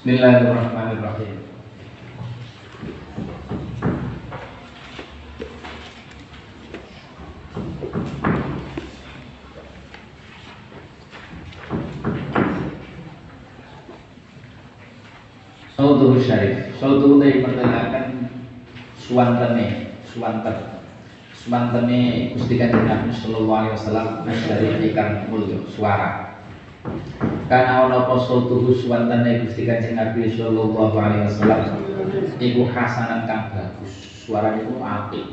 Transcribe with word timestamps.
Bismillahirrahmanirrahim. 0.00 1.44
Sautuhu 15.76 16.16
syarif 16.16 16.72
Sautuhu 16.80 17.20
dari 17.20 17.44
pertelakan 17.44 18.32
Suwantene 18.96 20.00
Suwanten 20.08 20.80
Suwantene 21.36 22.32
Gusti 22.40 22.56
Kanjeng 22.56 22.88
Nabi 22.88 23.12
Sallallahu 23.12 23.52
Alaihi 23.52 23.76
Wasallam 23.76 24.08
Dari 24.24 24.96
ikan 24.96 25.28
mulio 25.28 25.60
Suara 25.68 26.40
Karena 27.50 27.90
ana 27.90 28.06
apa 28.06 28.14
sautuhu 28.14 28.70
suwantene 28.70 29.42
Gusti 29.42 29.66
Kanjeng 29.66 29.98
Nabi 29.98 30.30
sallallahu 30.30 30.94
alaihi 30.94 31.26
wasallam 31.26 31.82
iku 32.38 32.70
hasanan 32.70 33.26
kang 33.26 33.50
bagus. 33.50 33.90
Suarane 34.22 34.62
iku 34.62 34.78
apik. 34.78 35.26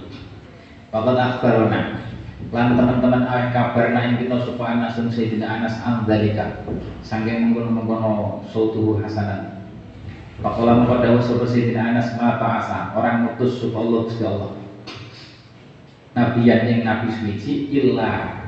Bapak 0.89 1.13
akhbarona 1.13 2.09
lan 2.47 2.79
teman-teman 2.79 3.27
aweh 3.27 3.49
kabar 3.51 3.91
ing 3.91 4.23
kita 4.23 4.39
supaya 4.39 4.79
Anas 4.79 4.95
Sayyidina 4.95 5.45
Anas 5.45 5.77
amdalika 5.83 6.63
saking 7.03 7.51
mengkono-mengkono 7.51 8.41
sautuhu 8.49 8.97
hasanan. 9.03 9.69
Pakola 10.39 10.79
mengko 10.79 11.01
dawuh 11.01 11.21
sapa 11.21 11.45
Sayyidina 11.49 11.93
Anas 11.93 12.13
ma 12.15 12.37
ta'asa 12.37 12.97
orang 12.97 13.25
mutus 13.29 13.61
supaya 13.61 13.83
Allah 13.83 13.99
Gusti 14.05 14.23
Allah. 14.23 14.51
Nabiyan 16.17 16.61
yang 16.65 16.81
nabi 16.81 17.13
suci 17.13 17.69
illa 17.73 18.41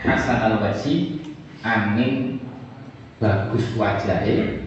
hasanal 0.00 0.64
wajhi 0.64 1.20
angin 1.60 2.41
bagus 3.22 3.78
wajahnya 3.78 4.66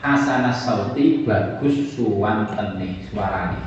hasanah 0.00 0.56
sauti 0.56 1.28
bagus 1.28 1.92
suwantene 1.92 3.04
suarane. 3.12 3.60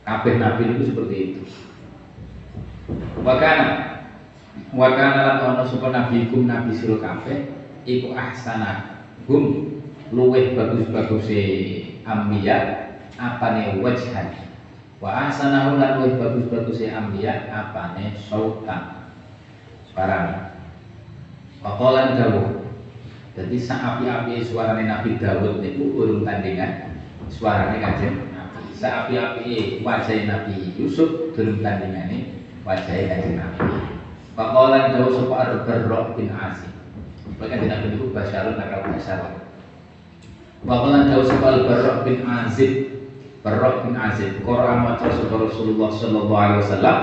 Kabeh 0.00 0.40
nabi 0.40 0.72
itu 0.72 0.88
seperti 0.88 1.16
itu. 1.20 1.42
Wakana 3.20 4.00
wakana 4.72 5.20
lan 5.28 5.38
ono 5.44 5.62
sapa 5.68 5.92
nabi 5.92 6.32
kum 6.32 6.48
nabi 6.48 6.72
sira 6.72 6.96
kabeh 6.98 7.52
iku 7.84 8.16
ahsana 8.16 9.04
gum 9.28 9.76
luweh 10.10 10.56
bagus-bagus 10.56 11.28
e 11.28 11.42
ambiya 12.08 12.88
apane 13.20 13.76
wajhan. 13.84 14.32
Wa 15.04 15.28
ahsanahu 15.28 15.76
lan 15.76 16.00
luweh 16.00 16.16
bagus-bagus 16.16 16.80
e 16.80 16.88
ambiya 16.88 17.52
apane 17.52 18.16
sautan. 18.16 19.04
Suarane 19.92 20.50
Pakolan 21.60 22.16
Dawud. 22.16 22.59
Jadi 23.40 23.56
saapi-api 23.56 24.44
suarane 24.44 24.84
Nabi 24.84 25.16
Dawud 25.16 25.64
niku 25.64 25.96
urung 25.96 26.28
tandingan 26.28 26.92
suarane 27.32 27.80
kanjeng 27.80 28.28
Nabi. 28.36 28.68
Saapi-api 28.76 29.80
wajah 29.80 30.28
Nabi 30.28 30.76
Yusuf 30.76 31.32
durung 31.32 31.64
tandingane 31.64 32.36
wajah 32.68 32.84
kanjeng 32.84 33.40
Nabi. 33.40 33.96
Pakolan 34.36 34.92
Dawud 34.92 35.16
sapa 35.16 35.34
Ar-Barra 35.40 36.12
bin 36.12 36.28
Azib. 36.28 36.72
Bahkan 37.40 37.64
Nabi 37.64 37.86
niku 37.96 38.12
basyarun 38.12 38.60
nakal 38.60 38.92
basyarun. 38.92 39.34
Pakolan 40.68 41.08
Dawud 41.08 41.24
sapa 41.24 41.46
Al-Barra 41.48 41.92
bin 42.04 42.20
Azib. 42.28 42.72
Barra 43.40 43.80
bin 43.80 43.96
Azib. 43.96 44.44
Quran 44.44 44.84
maca 44.84 45.08
Rasulullah 45.08 45.88
sallallahu 45.88 46.36
alaihi 46.36 46.60
wasallam 46.60 46.98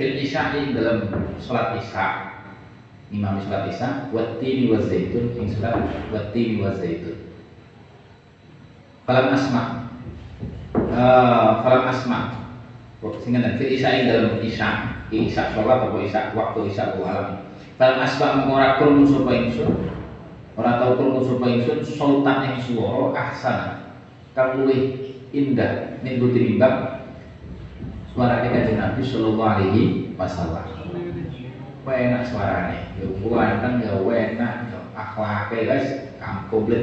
fil 0.00 0.16
isya'i 0.16 0.72
dalam 0.72 1.12
salat 1.44 1.76
isya' 1.76 2.35
Imam 3.14 3.38
sholat 3.38 3.70
isya 3.70 4.10
watini 4.10 4.66
wa 4.66 4.82
zaitun 4.82 5.30
ing 5.38 5.46
sholat 5.46 5.78
watini 6.10 6.58
wa 6.58 6.74
zaitun 6.74 7.14
falam 9.06 9.30
asma. 9.30 9.62
Uh, 10.74 11.62
falam 11.62 11.86
asma. 11.86 12.18
Sehingga 13.22 13.46
dan 13.46 13.54
fil 13.54 13.70
isya 13.70 14.02
dalam 14.10 14.42
isya. 14.42 14.98
Isya 15.14 15.54
sholat 15.54 15.86
atau 15.86 16.02
isya? 16.02 16.34
Waktu 16.34 16.66
isya 16.66 16.98
alam 16.98 17.46
falam 17.78 17.98
asma 18.02 18.42
mengora 18.42 18.82
krungu 18.82 19.06
sapa 19.06 19.30
ingsun? 19.38 19.70
Ora 20.58 20.82
tau 20.82 20.98
krungu 20.98 21.22
sapa 21.22 21.46
ingsun 21.46 21.78
sultan 21.86 22.38
ing 22.50 22.54
swara 22.58 23.14
ahsana. 23.14 23.94
Kang 24.34 24.58
luwih 24.58 25.14
indah 25.30 26.02
ning 26.02 26.18
tinimbang 26.18 27.06
suarane 28.16 28.48
kanjeng 28.50 28.80
Nabi 28.80 29.04
sallallahu 29.04 29.52
alaihi 29.60 29.84
wasallam 30.16 30.64
enak 31.94 32.26
suaranya 32.26 32.90
ya 32.98 33.06
ganteng 33.06 33.78
ya 33.78 33.94
enak 34.02 34.54
ya 34.74 34.78
akhlaknya 34.96 35.58
guys. 35.70 35.88
Kamu 36.18 36.40
komplit. 36.50 36.82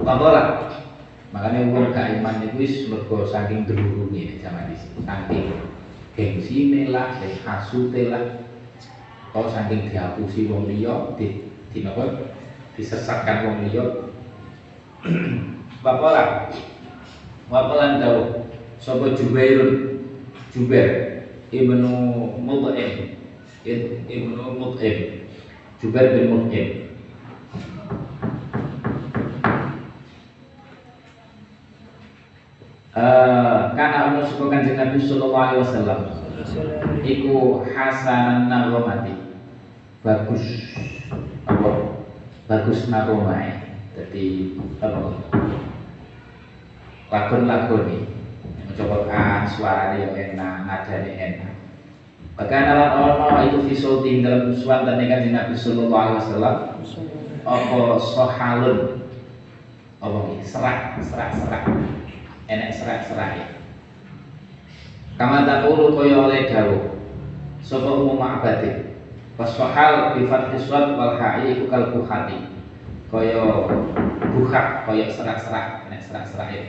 Pakola 0.00 0.72
makanya 1.34 1.66
uang 1.68 1.90
gak 1.90 2.22
iman 2.22 2.46
itu 2.46 2.56
wis 2.56 2.74
mergo 2.86 3.26
saking 3.26 3.66
gerurungi 3.66 4.38
zaman 4.38 4.70
di 4.70 4.76
saking 4.78 5.60
gengsi 6.16 6.88
lah 6.88 7.20
hasute 7.20 8.08
lah. 8.08 8.24
Atau 9.34 9.50
saking 9.50 9.90
dihapusi 9.92 10.46
wong 10.48 10.70
liya 10.70 11.12
di 11.20 11.50
di 11.74 11.78
napa 11.84 12.32
disesatkan 12.78 13.44
wong 13.44 13.56
liya. 13.68 13.84
Pakola 15.84 16.48
Pakola 17.52 18.00
dawuh 18.00 18.48
sapa 18.80 19.12
Jubairun? 19.12 20.00
Jubair. 20.48 21.12
Ibnu 21.50 21.92
Mut'im 22.40 23.23
Ibnu 23.64 24.60
Mut'im. 24.60 25.24
Jubair 25.80 26.20
bin 26.20 26.26
Mut'im. 26.28 26.68
Uh, 32.94 33.74
karena 33.74 34.14
Allah 34.14 34.22
suka 34.30 34.54
kanjeng 34.54 34.78
Nabi 34.78 35.02
Sallallahu 35.02 35.34
Alaihi 35.34 35.62
Wasallam 35.66 36.00
Iku 37.02 37.66
hasanan 37.74 38.46
naromati. 38.46 39.16
Bagus. 40.04 40.44
Apa? 41.48 42.04
Bagus 42.46 42.86
naromai 42.92 43.80
Jadi 43.96 44.54
apa? 44.78 45.10
Lagun-lagun 47.10 47.82
nih 47.88 48.02
Mencoba 48.68 49.08
suara 49.48 49.96
yang 49.96 50.14
enak, 50.14 50.68
nadanya 50.68 51.12
enak 51.18 51.63
Bahkan 52.34 52.62
alat 52.66 52.92
ono 52.98 53.46
itu 53.46 53.58
visual 53.70 54.02
dalam 54.02 54.50
suan 54.50 54.82
dan 54.82 54.98
kanjeng 54.98 55.30
Nabi 55.30 55.54
Sallallahu 55.54 56.02
Alaihi 56.02 56.18
Wasallam? 56.18 56.56
Apa 57.46 57.78
sohalun? 58.02 58.78
Apa 60.02 60.18
ini? 60.34 60.42
Serak 60.42 60.98
serak 60.98 61.30
serak. 61.38 61.62
Enak 62.50 62.74
serak 62.74 63.06
serak 63.06 63.30
ya. 63.38 63.46
Kama 65.14 65.46
takulu 65.46 65.94
koyo 65.94 66.26
oleh 66.26 66.50
dawu. 66.50 66.98
Sopo 67.62 68.02
umum 68.02 68.18
ma'abadi. 68.18 68.98
Wasohal 69.38 70.18
bifat 70.18 70.50
kiswat 70.54 70.98
wal 70.98 71.14
ha'i 71.18 71.58
iku 71.58 71.66
kal 71.70 71.90
buhati 71.94 72.50
Koyo 73.14 73.70
buhak 74.34 74.90
koyo 74.90 75.06
serak 75.06 75.38
serak. 75.38 75.86
Enak 75.86 76.02
serak 76.02 76.26
serak 76.26 76.48
ya. 76.50 76.62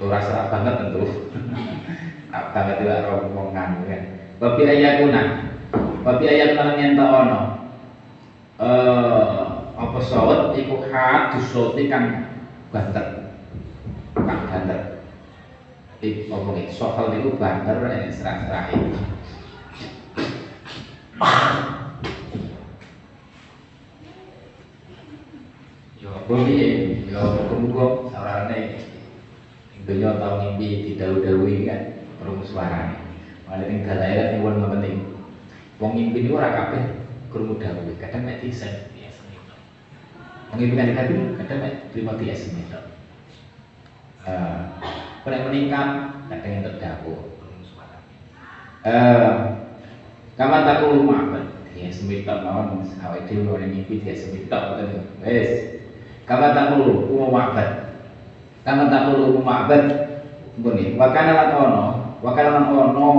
Lurah 0.00 0.24
serak 0.24 0.48
banget 0.48 0.74
tentu 0.80 1.04
apa 2.28 2.52
banget 2.52 2.84
tidak 2.84 3.08
rombongan 3.08 3.88
kan. 3.88 4.02
Babi 4.36 4.62
ayakuna 4.68 5.22
Babi 6.04 6.24
ayakuna 6.28 6.76
nyenta 6.76 7.04
ono. 7.04 7.40
Eh 8.60 9.40
apa 9.78 9.98
sawet 10.02 10.52
iku 10.60 10.84
hat 10.92 11.32
dusoti 11.32 11.88
kan 11.88 12.34
banter. 12.68 13.32
Kan 14.12 14.38
banter. 14.48 14.80
Apa 16.04 16.50
iki 16.54 16.70
soal 16.70 17.16
niku 17.16 17.40
banter 17.40 17.80
nek 17.80 18.12
serah-serah 18.12 18.64
iki. 18.76 18.92
Yo 25.98 26.08
apa 26.12 26.32
piye? 26.44 26.68
Yo 27.08 27.20
muga-muga 27.50 27.86
saurane 28.12 28.60
dunia 29.88 30.20
tau 30.20 30.44
ngimpi 30.44 30.92
didhawuhi 30.92 31.64
kan 31.64 31.97
krungu 32.28 32.44
suarane. 32.44 33.00
Mane 33.48 33.64
ning 33.64 33.88
dalae 33.88 34.12
kan 34.12 34.28
nyuwun 34.36 34.84
niku. 34.84 35.16
Wong 35.80 35.96
ngimpi 35.96 36.28
niku 36.28 36.36
ora 36.36 36.52
kabeh 36.52 37.00
krungu 37.32 37.56
kadang 37.96 38.28
mek 38.28 38.44
disen. 38.44 38.92
Wong 40.52 40.60
ngimpi 40.60 40.76
kan 40.76 40.92
kadang 41.40 41.58
mek 41.64 41.88
terima. 41.88 42.12
Eh, 44.28 44.60
meningkat 45.24 45.88
kadang 46.28 46.50
yang 46.52 46.64
terdawuh 46.68 47.20
krungu 47.40 47.64
suarane. 47.64 48.04
Eh, 48.84 49.32
kaman 50.36 50.68
tak 50.68 50.84
rumah 50.84 51.48
dia 51.72 51.88
semitok 51.88 52.42
mawon 52.42 52.84
awake 53.06 53.30
dhewe 53.30 53.54
ora 53.54 53.64
ngimpi 53.64 54.02
dia 54.02 54.12
semitok 54.12 54.76
ngoten 54.76 55.06
wis 55.22 55.78
kaman 56.26 56.50
tak 56.50 56.74
umum 56.74 57.30
ma'bad 57.30 57.94
kaman 58.66 58.90
tak 58.90 59.06
perlu 59.06 59.38
umum 59.38 59.46
ma'bad 59.46 59.82
ngene 60.58 60.98
wa 60.98 61.14
kana 61.14 61.32
lan 61.38 61.50
ono 61.54 61.84
Wakala 62.18 62.74
ono 62.74 63.10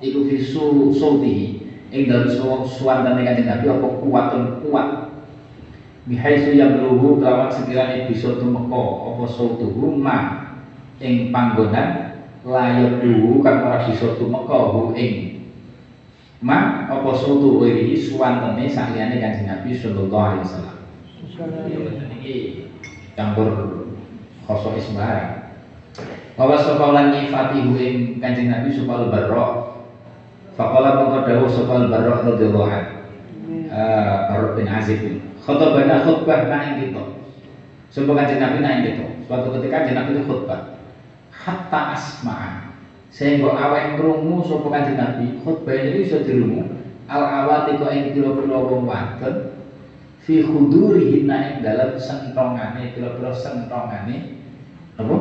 iku 0.00 0.24
fisu 0.24 0.88
sulti 0.96 1.60
ing 1.92 2.08
dalem 2.08 2.30
suwantane 2.64 3.20
kanjeng 3.20 3.44
Nabi 3.44 3.66
apa 3.68 3.88
kuatun 4.00 4.44
kuat 4.64 4.88
bihaisu 6.08 6.56
yang 6.56 6.80
luhu 6.80 7.20
kelawan 7.20 7.52
sekiranya 7.52 8.08
bisa 8.08 8.40
tumeka 8.40 8.82
apa 9.12 9.24
sautuhu 9.28 9.92
ma 9.92 10.18
ing 11.04 11.28
panggonan? 11.28 12.16
Layak 12.40 13.04
dulu 13.04 13.44
kan 13.44 13.60
ora 13.60 13.84
bisa 13.84 14.16
tumeka 14.16 14.72
hu 14.72 14.96
ing 14.96 15.44
ma 16.40 16.88
apa 16.88 17.10
sautu 17.12 17.60
wiri 17.60 17.92
suwantene 17.92 18.64
saliyane 18.64 19.20
Kanjeng 19.20 19.44
Nabi 19.44 19.76
sallallahu 19.76 20.24
alaihi 20.32 20.44
wasallam. 20.48 20.76
Iki 22.16 22.34
campur 23.12 23.48
khoso 24.48 24.72
isbarang 24.80 25.39
bahwa 26.40 26.56
sopalan 26.56 27.12
nyifati 27.12 27.60
ing 27.60 28.16
Kanjeng 28.16 28.48
Nabi 28.48 28.72
supal 28.72 29.12
barok 29.12 29.76
Fakola 30.56 30.96
mengko 30.96 31.28
dawuh 31.28 31.52
sapa 31.52 31.84
barok 31.84 32.32
radhiyallahu 32.32 32.64
anhu 32.64 33.00
Barok 34.32 34.56
bin 34.56 34.64
Azib 34.64 35.20
khutbah 35.44 36.00
khutbah 36.04 36.40
nang 36.48 36.80
kita. 36.80 37.04
Sebab 37.90 38.14
kanjeng 38.14 38.40
Nabi 38.40 38.58
nang 38.62 38.82
kita. 38.86 39.06
Suatu 39.26 39.52
ketika 39.58 39.82
kanjeng 39.82 39.96
Nabi 39.98 40.10
itu 40.16 40.22
khutbah. 40.26 40.80
Hatta 41.30 41.96
asma'a. 41.96 42.72
Sehingga 43.10 43.50
awak 43.50 43.98
krungu 43.98 44.42
sapa 44.46 44.68
kanjeng 44.70 44.96
Nabi 44.96 45.26
khutbah 45.42 45.74
ini 45.74 46.06
iso 46.06 46.22
dirungu. 46.22 46.66
Al 47.10 47.26
awati 47.26 47.74
kok 47.78 47.90
ing 47.90 48.14
pira-pira 48.14 48.58
wong 48.58 48.86
wadon 48.86 49.58
fi 50.22 50.46
khudurihi 50.46 51.26
ing 51.26 51.58
dalam 51.58 51.98
sentongane 51.98 52.94
pira-pira 52.94 53.34
sentongane 53.34 54.38
apa 54.94 55.16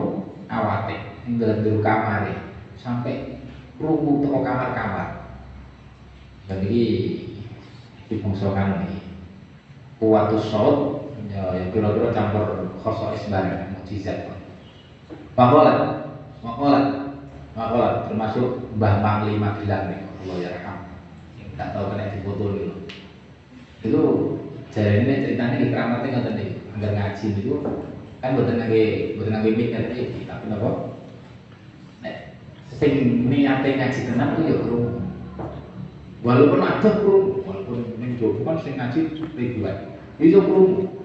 awate 0.54 1.09
ing 1.30 1.38
dalam 1.38 1.62
jero 1.62 1.78
kamare 1.86 2.34
sampai 2.74 3.38
krungu 3.78 4.26
teko 4.26 4.42
kamar-kamar. 4.42 5.30
Jadi 6.50 6.82
di 8.10 8.16
bangsa 8.18 8.50
ini 8.58 8.98
kuatus 10.02 10.50
saut 10.50 11.06
ya, 11.30 11.54
ya 11.54 11.70
kira-kira 11.70 12.10
campur 12.10 12.74
khosois 12.82 13.30
bareng 13.30 13.78
mukjizat 13.78 14.26
Makolat, 15.38 16.10
makolat, 16.44 17.16
makolat 17.56 18.10
termasuk 18.10 18.60
Mbah 18.76 19.00
Mangli 19.00 19.40
Magelang 19.40 19.88
nih, 19.88 20.02
Allah 20.26 20.38
ya. 20.44 20.52
Yang 21.40 21.50
tak 21.56 21.72
tahu 21.72 21.96
kena 21.96 22.12
foto 22.28 22.44
dulu. 22.52 22.76
Itu 23.80 24.02
jadi 24.76 25.08
ini 25.08 25.24
ceritanya 25.24 25.64
di 25.64 25.72
keramatnya 25.72 26.12
nggak 26.12 26.26
tadi, 26.28 26.46
agar 26.76 26.92
ngaji 26.92 27.26
itu 27.40 27.56
kan 28.20 28.36
buatan 28.36 28.60
lagi 28.60 29.50
mic 29.56 29.72
nggak 29.72 29.84
tadi, 29.96 30.28
tapi 30.28 30.46
nopo. 30.52 30.99
Sing 32.78 33.26
niate 33.28 33.80
ngaji 33.80 34.00
tenang 34.14 34.38
itu 34.38 34.42
ya 34.46 34.56
kerumuh. 34.62 35.02
Walaupun 36.22 36.62
ada 36.62 36.90
kerumuh, 37.00 37.42
walaupun 37.48 37.98
ini 37.98 38.20
jowo 38.20 38.44
kan 38.44 38.60
sing 38.60 38.76
ngaji 38.76 39.16
ribuan 39.40 39.98
itu 40.20 40.36
perlu 40.44 41.00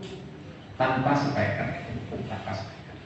tanpa 0.74 1.14
speaker 1.14 1.86
tanpa 2.26 2.50
speaker 2.50 2.96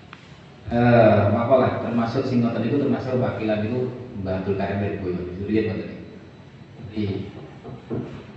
eh 0.73 1.29
makalah 1.37 1.85
termasuk 1.85 2.25
singkatan 2.25 2.65
itu 2.65 2.81
termasuk 2.81 3.21
wakilan 3.21 3.69
itu 3.69 3.93
Mbak 4.25 4.35
Abdul 4.41 4.57
Karim 4.57 5.05
Boyo 5.05 5.21
itu 5.37 5.45
lihat 5.45 5.77
betul 5.77 5.93
jadi 6.89 7.03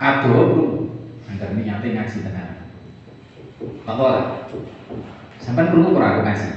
ado 0.03 0.31
perlu 0.35 0.67
agar 1.31 1.49
ini 1.55 1.61
nyate 1.71 1.87
ngaji 1.95 2.17
tenan 2.27 2.49
sampai 5.41 5.69
perlu 5.71 5.95
kurang 5.95 6.11
aku 6.19 6.21
ngaji. 6.27 6.49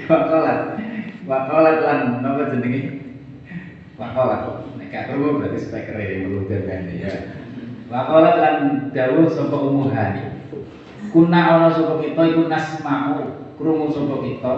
makalah 0.04 0.58
makalah 1.24 1.74
lan 1.80 2.00
nama 2.20 2.52
jenenge 2.52 3.00
makalah 3.96 4.66
Gak 4.96 5.12
perlu 5.12 5.42
berarti 5.42 5.58
speaker 5.60 5.98
yang 5.98 6.30
meludahkan 6.30 6.88
ya. 6.94 7.12
Wakola 7.92 8.38
lan 8.38 8.56
dawuh 8.96 9.26
sapa 9.28 9.56
umuhani. 9.60 10.40
Kuna 11.10 11.40
ana 11.58 11.68
sapa 11.68 12.02
kita 12.02 12.22
iku 12.32 12.48
nasma'u 12.48 13.44
krungu 13.58 13.90
sapa 13.90 14.24
kita. 14.24 14.52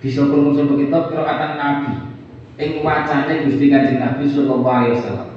Bisa 0.00 0.24
krungu 0.30 0.54
sapa 0.54 0.74
kita 0.78 0.98
qiraatan 1.10 1.52
Nabi. 1.58 1.92
Ing 2.54 2.86
wacane 2.86 3.50
Gusti 3.50 3.66
Kanjeng 3.68 3.98
Nabi 3.98 4.24
sallallahu 4.30 4.70
alaihi 4.70 4.96
wasallam. 5.02 5.30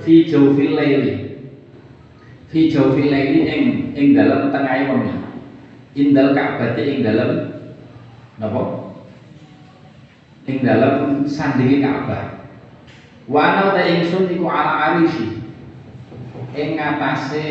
Fi 0.00 0.14
jawfil 0.24 0.72
laili. 0.74 1.14
Fi 2.48 2.72
jawfil 2.72 3.06
laili 3.12 3.40
ing 3.44 3.64
ing 3.92 4.06
dalam 4.16 4.48
tengah 4.48 4.88
wengi. 4.88 5.25
Indal 5.96 6.36
Ka'bah 6.36 6.76
ing 6.76 7.00
dalam 7.00 7.56
napa? 8.36 8.92
Ing 10.44 10.60
dalam 10.60 11.24
sandinge 11.24 11.80
Ka'bah. 11.80 12.44
Wa 13.24 13.40
ana 13.40 13.72
ta 13.72 13.80
ingsun 13.88 14.28
iku 14.28 14.44
ala 14.44 14.92
arisi. 14.92 15.40
Ing 16.52 16.76
ngatasé 16.76 17.44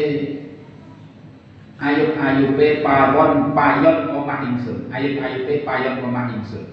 ayub-ayube 1.82 2.86
pawon 2.86 3.58
payon 3.58 4.14
omah 4.14 4.46
ingsun. 4.46 4.94
Ayub-ayube 4.94 5.66
payon 5.66 6.06
omah 6.06 6.30
ingsun. 6.38 6.70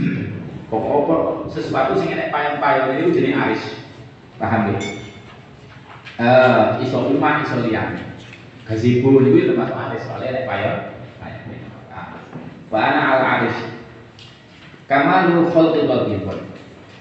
Pokok 0.72 1.52
sesuatu 1.52 1.94
sing 2.00 2.16
enek 2.16 2.32
payon-payon 2.32 3.04
itu 3.04 3.20
jenenge 3.20 3.36
aris. 3.36 3.64
Paham 4.40 4.72
ya? 4.72 4.80
Eh, 6.16 6.88
iso 6.88 7.12
umah 7.12 7.44
iso 7.44 7.60
liyane. 8.66 9.02
Gazebo 9.02 9.08
itu 9.22 9.46
termasuk 9.46 9.76
aris 9.78 10.02
soalnya 10.04 10.28
enek 10.34 10.44
payon. 10.50 10.78
Payon. 11.22 11.40
Wa 12.70 12.78
ana 12.82 13.00
al 13.14 13.22
aris 13.38 13.56
Kamalu 14.86 15.50
khalqil 15.50 15.90
qalbi. 15.90 16.14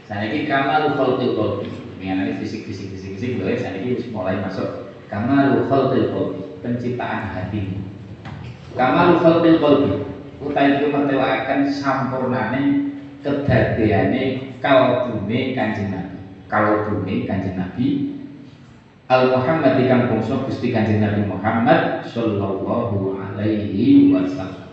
Saniki 0.10 0.50
kamalu 0.50 0.98
khalqil 0.98 1.38
qalbi. 1.38 1.70
Mengenai 2.02 2.34
fisik 2.42 2.66
fisik 2.66 2.94
fisik 2.94 3.18
fisik 3.18 3.38
boleh 3.38 3.58
saniki 3.58 4.10
mulai 4.10 4.42
masuk 4.42 4.90
kamalu 5.06 5.70
khalqil 5.70 6.10
qalbi, 6.10 6.42
penciptaan 6.66 7.30
hati. 7.30 7.78
Kamalu 8.74 9.22
khalqil 9.22 9.58
qalbi. 9.62 9.92
Utai 10.42 10.82
itu 10.82 10.90
mertelakan 10.90 11.70
sampurnane 11.70 12.94
kedadiane 13.22 14.54
kalbune 14.62 15.54
Kanjeng 15.54 15.90
Nabi. 15.94 16.18
Kalbune 16.50 17.26
Kanjeng 17.30 17.56
Nabi 17.58 18.15
Al 19.06 19.30
Muhammad 19.30 19.78
ikan 19.86 20.10
bangsa 20.10 20.42
Gusti 20.50 20.74
Kanjeng 20.74 20.98
Nabi 20.98 21.30
Muhammad 21.30 22.02
sallallahu 22.10 23.22
alaihi 23.22 24.10
wasallam. 24.10 24.66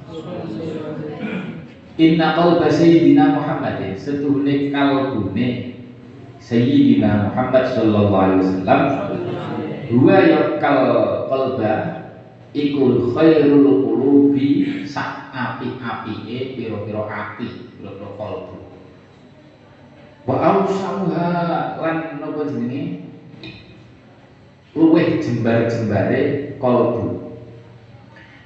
Inna 2.01 2.33
qalba 2.33 2.65
sayyidina 2.73 3.37
Muhammad 3.37 3.93
setuhune 3.93 4.73
kalbune 4.73 5.77
sayyidina 6.41 7.29
Muhammad 7.29 7.77
sallallahu 7.77 8.17
alaihi 8.17 8.41
wasallam. 8.41 8.81
Huwa 9.93 10.17
yakal 10.25 10.81
qalba 11.29 11.73
ikul 12.57 13.13
khairul 13.13 13.85
qulubi 13.85 14.81
sak 14.89 15.29
api-apike 15.37 16.57
pira-pira 16.57 17.05
ati 17.05 17.69
pira-pira 17.77 18.09
kalbu. 18.17 18.57
Wa 20.25 20.35
ausamuha 20.41 21.77
lan 21.85 22.17
napa 22.17 22.49
jenenge 22.49 23.12
jembar-jembare 25.21 26.55
kalbu 26.63 27.35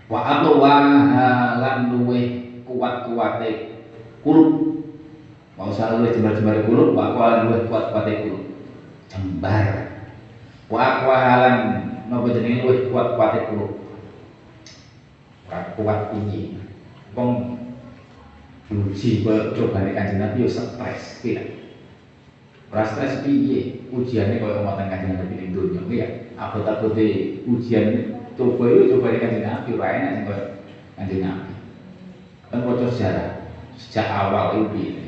wa 0.06 0.20
atwaha 0.22 1.58
lan 1.62 1.78
luweh 1.92 2.46
kuat-kuate 2.66 3.78
kulub. 4.22 4.82
Mau 5.56 5.72
usah 5.72 5.96
luwih 5.96 6.14
jembar-jembar 6.14 6.66
kulub 6.66 6.94
wa 6.98 7.14
kuat 7.14 7.46
luwih 7.46 7.70
kuat-kuate 7.70 8.12
kulub. 8.26 8.42
Jembar. 9.10 9.66
Wa 10.66 11.02
halan 11.06 11.58
napa 12.10 12.26
jenenge 12.34 12.66
luwih 12.66 12.90
kuat-kuate 12.90 13.50
kulub? 13.50 13.72
Kuat 15.50 16.10
ini 16.16 16.58
wong 17.14 17.56
uji 18.66 19.22
cobane 19.54 19.94
kanjeng 19.94 20.18
Nabi 20.18 20.42
yo 20.42 20.48
stres 20.50 21.22
tidak 21.22 21.65
ora 22.72 22.82
stres 22.82 23.22
piye 23.22 23.86
ujiane 23.94 24.42
koyo 24.42 24.66
ngoten 24.66 24.90
kanjeng 24.90 25.14
Nabi 25.18 25.34
ning 25.38 25.50
donya. 25.54 25.80
Ya 25.90 26.06
abot-abote 26.36 27.06
ujian 27.46 27.86
coba 28.34 28.64
yo 28.66 28.82
coba 28.96 29.16
kanjeng 29.16 29.46
Nabi 29.46 29.68
ora 29.78 29.88
enak 29.94 30.10
sing 30.12 30.24
koyo 30.26 30.44
kanjeng 30.98 31.20
Nabi. 31.22 31.52
Kan 32.50 32.64
bocor 32.66 32.90
sejarah. 32.90 33.42
Sejak 33.76 34.08
awal 34.08 34.72
itu 34.72 35.04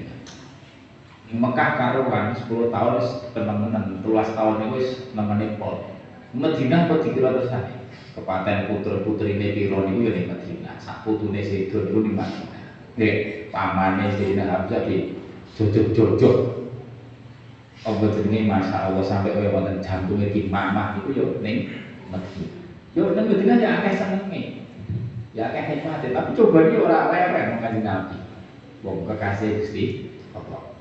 Mekah 1.28 1.76
karuan 1.76 2.32
10 2.32 2.72
tahun 2.72 2.94
teman-teman 3.36 4.00
tulas 4.00 4.32
tahun 4.32 4.72
itu 4.72 5.12
nemeni 5.12 5.60
pol. 5.60 5.84
Madinah 6.32 6.88
kok 6.88 7.04
dikira 7.04 7.36
terus 7.36 7.52
ae 7.52 7.76
kepaten 8.16 8.72
putra-putri 8.72 9.36
ini 9.36 9.52
piro 9.52 9.84
niku 9.84 10.08
ya 10.08 10.12
ning 10.16 10.32
Madinah 10.32 10.80
sak 10.80 11.04
putune 11.04 11.44
sedo 11.44 11.84
niku 11.84 12.00
ning 12.00 12.16
Madinah. 12.16 12.64
Nggih 12.96 13.14
pamane 13.52 14.08
Sayyidina 14.16 14.48
Hamzah 14.48 14.88
di 14.88 15.20
jojok-jojok 15.56 16.57
apa 17.87 18.04
jenenge 18.11 18.50
Masya 18.50 18.90
Allah 18.90 19.04
sampai 19.06 19.35
kaya 19.38 19.54
wonten 19.54 19.78
jantungnya 19.78 20.35
di 20.35 20.50
mamah 20.50 20.99
itu 20.99 21.14
yo 21.14 21.26
ning 21.38 21.70
Madinah 22.11 22.62
yo 22.99 23.14
ning 23.14 23.26
Madinah 23.30 23.56
ya 23.62 23.68
akeh 23.78 23.94
senenge. 23.94 24.42
Ya 25.37 25.54
akeh 25.54 25.64
hikmate 25.78 26.11
tapi 26.11 26.35
coba 26.35 26.66
iki 26.66 26.76
ora 26.82 27.14
lereng 27.14 27.62
kanjeng 27.62 27.87
Nabi. 27.87 28.18
Wong 28.82 29.06
kekasih 29.06 29.62
Gusti 29.62 30.11
Allah. 30.35 30.75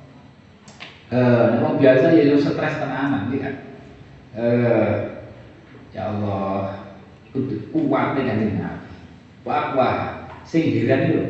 Eh, 1.08 1.46
memang 1.56 1.80
biasa 1.80 2.12
ya 2.12 2.34
lu 2.34 2.42
stres 2.42 2.82
tenanan 2.82 3.32
kan. 3.32 3.56
Eh, 4.38 4.94
ya 5.94 6.14
Allah, 6.14 6.84
kudu 7.32 7.70
kuat 7.72 8.18
dengan 8.18 8.44
Nabi. 8.58 8.90
Wah, 9.48 9.72
wah, 9.78 9.98
sing 10.44 10.74
diran 10.74 11.08
itu 11.08 11.24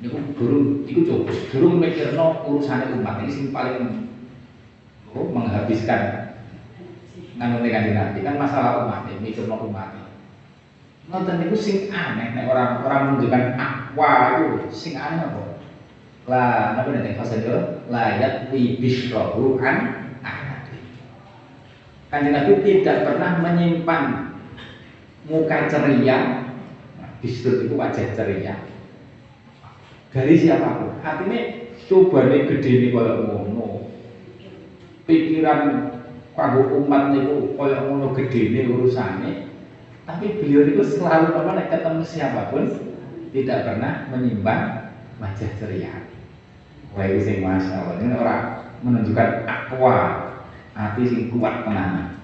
niku 0.00 0.16
durung 0.32 0.82
iku 0.88 1.00
coba 1.04 1.32
durung 1.52 1.76
mikirno 1.76 2.42
urusane 2.48 2.96
umat. 2.98 3.20
Ini 3.22 3.30
sing 3.30 3.46
paling 3.52 4.09
menghabiskan. 5.14 6.30
Nganu 7.40 7.64
kanjeng 7.64 7.96
Nabi 7.96 8.20
kan 8.20 8.36
masalah 8.36 8.84
umat 8.84 9.08
ini 9.08 9.32
mikirno 9.32 9.56
umat 9.64 9.96
Nonton 11.10 11.42
itu 11.42 11.56
sing 11.58 11.76
aneh 11.90 12.36
nek 12.36 12.46
orang 12.46 12.86
orang 12.86 13.00
menunjukkan 13.10 13.58
akwa 13.58 14.12
itu 14.38 14.70
sing 14.70 14.94
aneh 14.94 15.26
apa? 15.26 15.42
Lah, 16.30 16.78
napa 16.78 16.94
nek 16.94 17.18
fase 17.18 17.42
itu 17.42 17.50
layak 17.90 18.54
wi 18.54 18.78
bisrohu 18.78 19.58
an 19.58 20.06
ahad. 20.22 20.70
Kanjeng 22.14 22.30
Nabi 22.30 22.62
tidak 22.62 23.10
pernah 23.10 23.42
menyimpan 23.42 24.30
muka 25.26 25.66
ceria, 25.66 26.18
nah, 27.02 27.10
bisro 27.18 27.66
itu 27.66 27.74
wajah 27.74 28.14
ceria. 28.14 28.54
Dari 30.10 30.34
siapa 30.38 30.78
pun. 30.78 30.94
Artinya 31.02 31.40
coba 31.90 32.30
nih 32.30 32.46
gede 32.50 32.72
nih 32.86 32.90
kalau 32.94 33.14
ngono, 33.26 33.49
pikiran 35.10 35.90
kanggo 36.38 36.78
umat 36.78 37.10
niku 37.10 37.58
kaya 37.58 37.82
ngono 37.82 38.14
gedene 38.14 38.70
urusane. 38.70 39.50
Tapi 40.06 40.38
beliau 40.38 40.70
itu 40.70 40.82
selalu 40.86 41.34
apa 41.34 41.50
nek 41.58 41.68
ketemu 41.74 42.02
siapa 42.06 42.54
pun 42.54 42.70
tidak 43.34 43.66
pernah 43.66 44.06
menyimpan 44.14 44.90
wajah 45.18 45.50
ceria. 45.58 45.94
Wah 46.94 47.06
itu 47.06 47.18
sing 47.22 47.42
masya 47.42 47.98
ini 47.98 48.14
orang 48.14 48.70
menunjukkan 48.82 49.46
akwa 49.46 49.98
hati 50.74 51.02
sing 51.06 51.30
kuat 51.34 51.66
tenanan. 51.66 52.18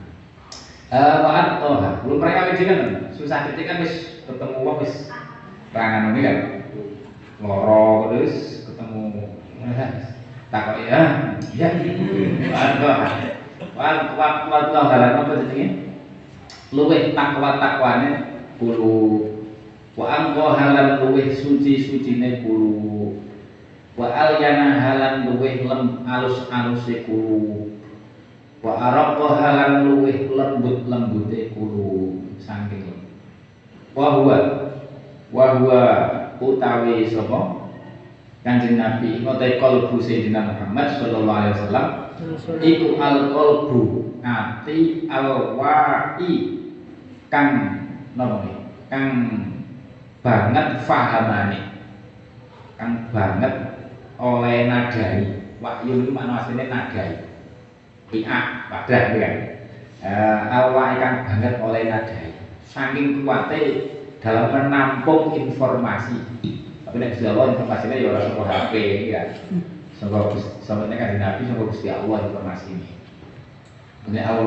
Eh 0.86 1.16
Pak 1.18 1.58
Toha, 1.58 1.90
belum 2.06 2.22
mereka 2.22 2.54
kan 2.54 3.10
susah 3.10 3.50
ketika 3.50 3.74
kan 3.74 3.82
wis 3.82 4.22
ketemu 4.22 4.62
wong 4.62 4.78
wis 4.86 5.10
perangan 5.74 6.14
ini 6.14 6.20
kan 6.22 6.36
loro 7.42 8.14
terus 8.14 8.62
ketemu 8.70 9.34
takut 10.56 10.88
ya. 10.88 11.00
Ya 11.52 11.68
Pak 12.48 12.70
Toha. 12.80 13.08
Wah, 13.76 13.92
Pak 14.16 14.64
Toha, 14.72 14.96
apa 15.20 15.32
jenenge? 15.44 15.86
luweh 16.74 17.14
takwa 17.14 17.62
takwane 17.62 18.26
kulo 18.58 19.22
wa 19.94 20.06
angko 20.10 20.58
halan 20.58 20.98
luweh 20.98 21.30
suci 21.30 21.78
sucine 21.78 22.42
kulo 22.42 23.14
wa 23.94 24.10
alyana 24.10 24.82
halan 24.82 25.30
luweh 25.30 25.62
lem 25.62 26.02
alus 26.10 26.50
aluse 26.50 27.06
kulo 27.06 27.70
wa 28.66 28.74
araqqa 28.74 29.28
halan 29.38 29.72
luweh 29.86 30.26
lembut 30.26 30.90
lembute 30.90 31.54
kulo 31.54 32.18
saking 32.42 32.98
wa 33.94 34.10
huwa. 34.18 34.38
Wa 35.34 35.58
huwa 35.58 35.82
utawi 36.38 37.02
sapa 37.10 37.65
Kanjeng 38.46 38.78
Nabi 38.78 39.26
ngote 39.26 39.58
kalbu 39.58 39.98
Sayyidina 39.98 40.54
Muhammad 40.54 41.02
sallallahu 41.02 41.34
alaihi 41.34 41.54
wasallam. 41.58 41.86
Iku 42.62 42.94
al 42.94 43.34
qalbu 43.34 43.82
ati 44.22 45.10
al 45.10 45.58
wa'i. 45.58 46.62
Kang 47.26 47.50
nopo 48.14 48.70
kang 48.86 49.10
banget 50.22 50.78
fahamane. 50.86 51.74
Kang 52.78 53.10
banget 53.10 53.82
oleh 54.14 54.70
nadai. 54.70 55.42
Wahyu 55.58 56.14
makna 56.14 56.46
aslinya 56.46 56.70
nadai. 56.70 57.26
Ia 58.14 58.70
pada 58.70 58.98
kan? 59.10 59.34
Uh, 60.06 60.38
kang 61.02 61.14
banget 61.26 61.54
oleh 61.58 61.82
nadai. 61.90 62.30
Saking 62.62 63.26
kuatnya 63.26 63.90
dalam 64.22 64.54
menampung 64.54 65.34
informasi 65.34 66.22
tapi 66.86 67.02
nek 67.02 67.18
Jawa 67.18 67.50
informasinya 67.50 67.98
ya 67.98 68.14
orang 68.14 68.24
sebuah 68.30 68.46
HP 68.46 68.74
ya. 69.10 69.22
Semoga 69.98 70.38
sampai 70.62 70.94
kan 70.94 71.18
Nabi, 71.18 71.50
semoga 71.50 71.74
Gusti 71.74 71.90
Allah 71.90 72.30
informasi 72.30 72.66
ini. 72.78 72.90
Ini 74.06 74.22
awal 74.22 74.46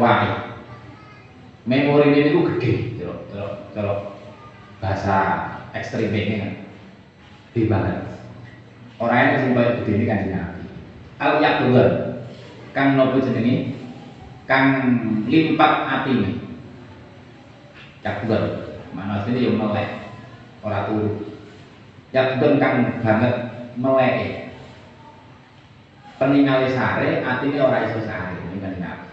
memori 1.67 2.15
ini 2.15 2.31
itu 2.31 2.39
gede 2.47 2.73
kalau 3.03 3.51
kalau 3.75 3.95
bahasa 4.79 5.15
ekstrim 5.75 6.15
ini 6.15 6.39
kan. 6.39 6.51
Gede 7.51 7.67
banget. 7.67 7.97
Orang 9.03 9.19
yang 9.19 9.51
koyo 9.51 9.71
gede 9.83 9.91
ini 9.99 10.05
kan 10.07 10.19
nabi. 10.31 10.63
Al 11.19 11.43
yakdullah 11.43 11.89
kang 12.71 12.95
nopo 12.95 13.19
jenenge? 13.19 13.75
Kang 14.47 14.65
limpat 15.27 15.73
atine. 15.91 16.39
Yakdullah 17.99 18.79
mana 18.95 19.19
asline 19.19 19.43
yang 19.43 19.59
melek. 19.59 20.07
Ora 20.63 20.87
turu 20.87 21.28
yakdullah 22.09 22.57
kang 22.57 22.75
banget 23.01 23.35
melek 23.77 24.17
peningale 26.17 26.67
sare 26.73 27.21
atine 27.21 27.57
ora 27.61 27.85
iso 27.85 28.01
sare 28.03 28.35
ini 28.49 28.59
nabi 28.61 29.07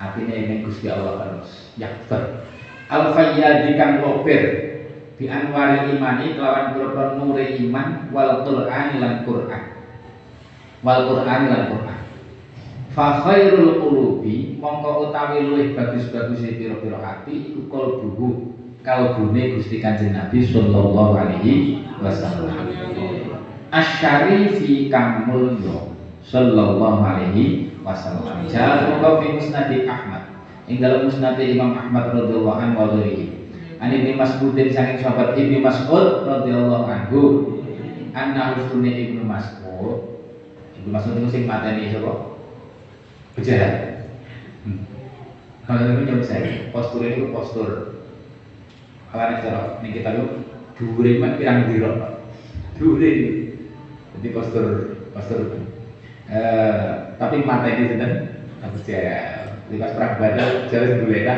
atine 0.00 0.34
ini 0.34 0.54
Gusti 0.64 0.88
Allah 0.88 1.20
terus 1.20 1.74
yakfur 1.76 2.44
al 2.88 3.12
fayyadi 3.12 3.76
kang 3.76 4.00
lopir 4.00 4.74
bi 5.14 5.30
anwari 5.30 5.94
imani 5.94 6.34
kelawan 6.34 6.74
pura 6.74 7.14
nure 7.14 7.44
iman 7.62 8.10
wal 8.10 8.42
qur'an 8.42 8.98
lan 8.98 9.22
qur'an. 9.22 9.62
Wal 10.82 11.06
qur'an 11.06 11.46
lan 11.46 11.62
qur'an. 11.70 12.00
Fa 12.90 13.22
khairul 13.22 13.78
mongko 14.64 15.12
utawi 15.12 15.44
luwih 15.44 15.76
bagus-bagus 15.76 16.40
pira-pira 16.40 16.96
ati 16.96 17.52
iku 17.52 17.68
kalbuhu 17.68 18.53
kalbune 18.84 19.56
Gusti 19.56 19.80
Kanjeng 19.80 20.12
Nabi 20.12 20.44
sallallahu 20.44 21.16
alaihi 21.16 21.82
wasallam. 22.04 22.68
Asyarifi 23.72 24.92
kang 24.92 25.26
mulya 25.26 25.88
sallallahu 26.20 27.00
alaihi 27.00 27.74
wasallam. 27.80 28.44
Jaa 28.46 28.92
fi 29.00 29.26
musnad 29.32 29.72
Ahmad. 29.88 30.22
Ing 30.68 30.84
dalam 30.84 31.08
musnad 31.08 31.40
Imam 31.40 31.72
Ahmad 31.74 32.12
radhiyallahu 32.12 32.60
anhu 32.60 32.76
wa 32.78 32.86
ghairihi 32.92 33.26
an 33.80 33.92
Ibnu 33.92 34.16
Mas'udin 34.16 34.72
saking 34.72 35.02
sahabat 35.02 35.36
Ibnu 35.36 35.60
Mas'ud 35.64 36.28
radhiyallahu 36.28 36.84
anhu. 36.86 37.20
Anna 38.14 38.54
usune 38.54 38.88
Ibnu 38.88 39.26
Mas'ud. 39.26 40.22
Ibnu 40.78 40.88
Mas'ud 40.92 41.18
itu 41.18 41.28
sing 41.32 41.44
mateni 41.50 41.90
sapa? 41.90 42.34
Pejahat 43.34 44.06
hmm. 44.62 44.86
kalau 45.66 45.90
ini 45.90 46.06
jauh 46.06 46.22
saya 46.22 46.70
postur 46.70 47.02
ini 47.02 47.34
postur 47.34 47.93
kalau 49.14 49.30
ini 49.30 49.42
cara 49.46 49.60
ini 49.78 49.88
kita 49.94 50.10
itu 50.10 50.24
dure 50.74 51.10
mah 51.22 51.38
pirang 51.38 51.70
diro 51.70 51.92
dure 52.74 53.12
jadi 54.18 54.28
postur 54.34 54.66
postur 55.14 55.54
eh, 56.26 57.14
tapi 57.14 57.46
mata 57.46 57.70
ini 57.70 57.94
sedang 57.94 58.14
harus 58.58 58.82
saya 58.82 59.44
Lipas 59.72 59.96
perang 59.96 60.20
badal 60.20 60.68
jauh 60.68 60.84
sebelumnya 60.92 61.36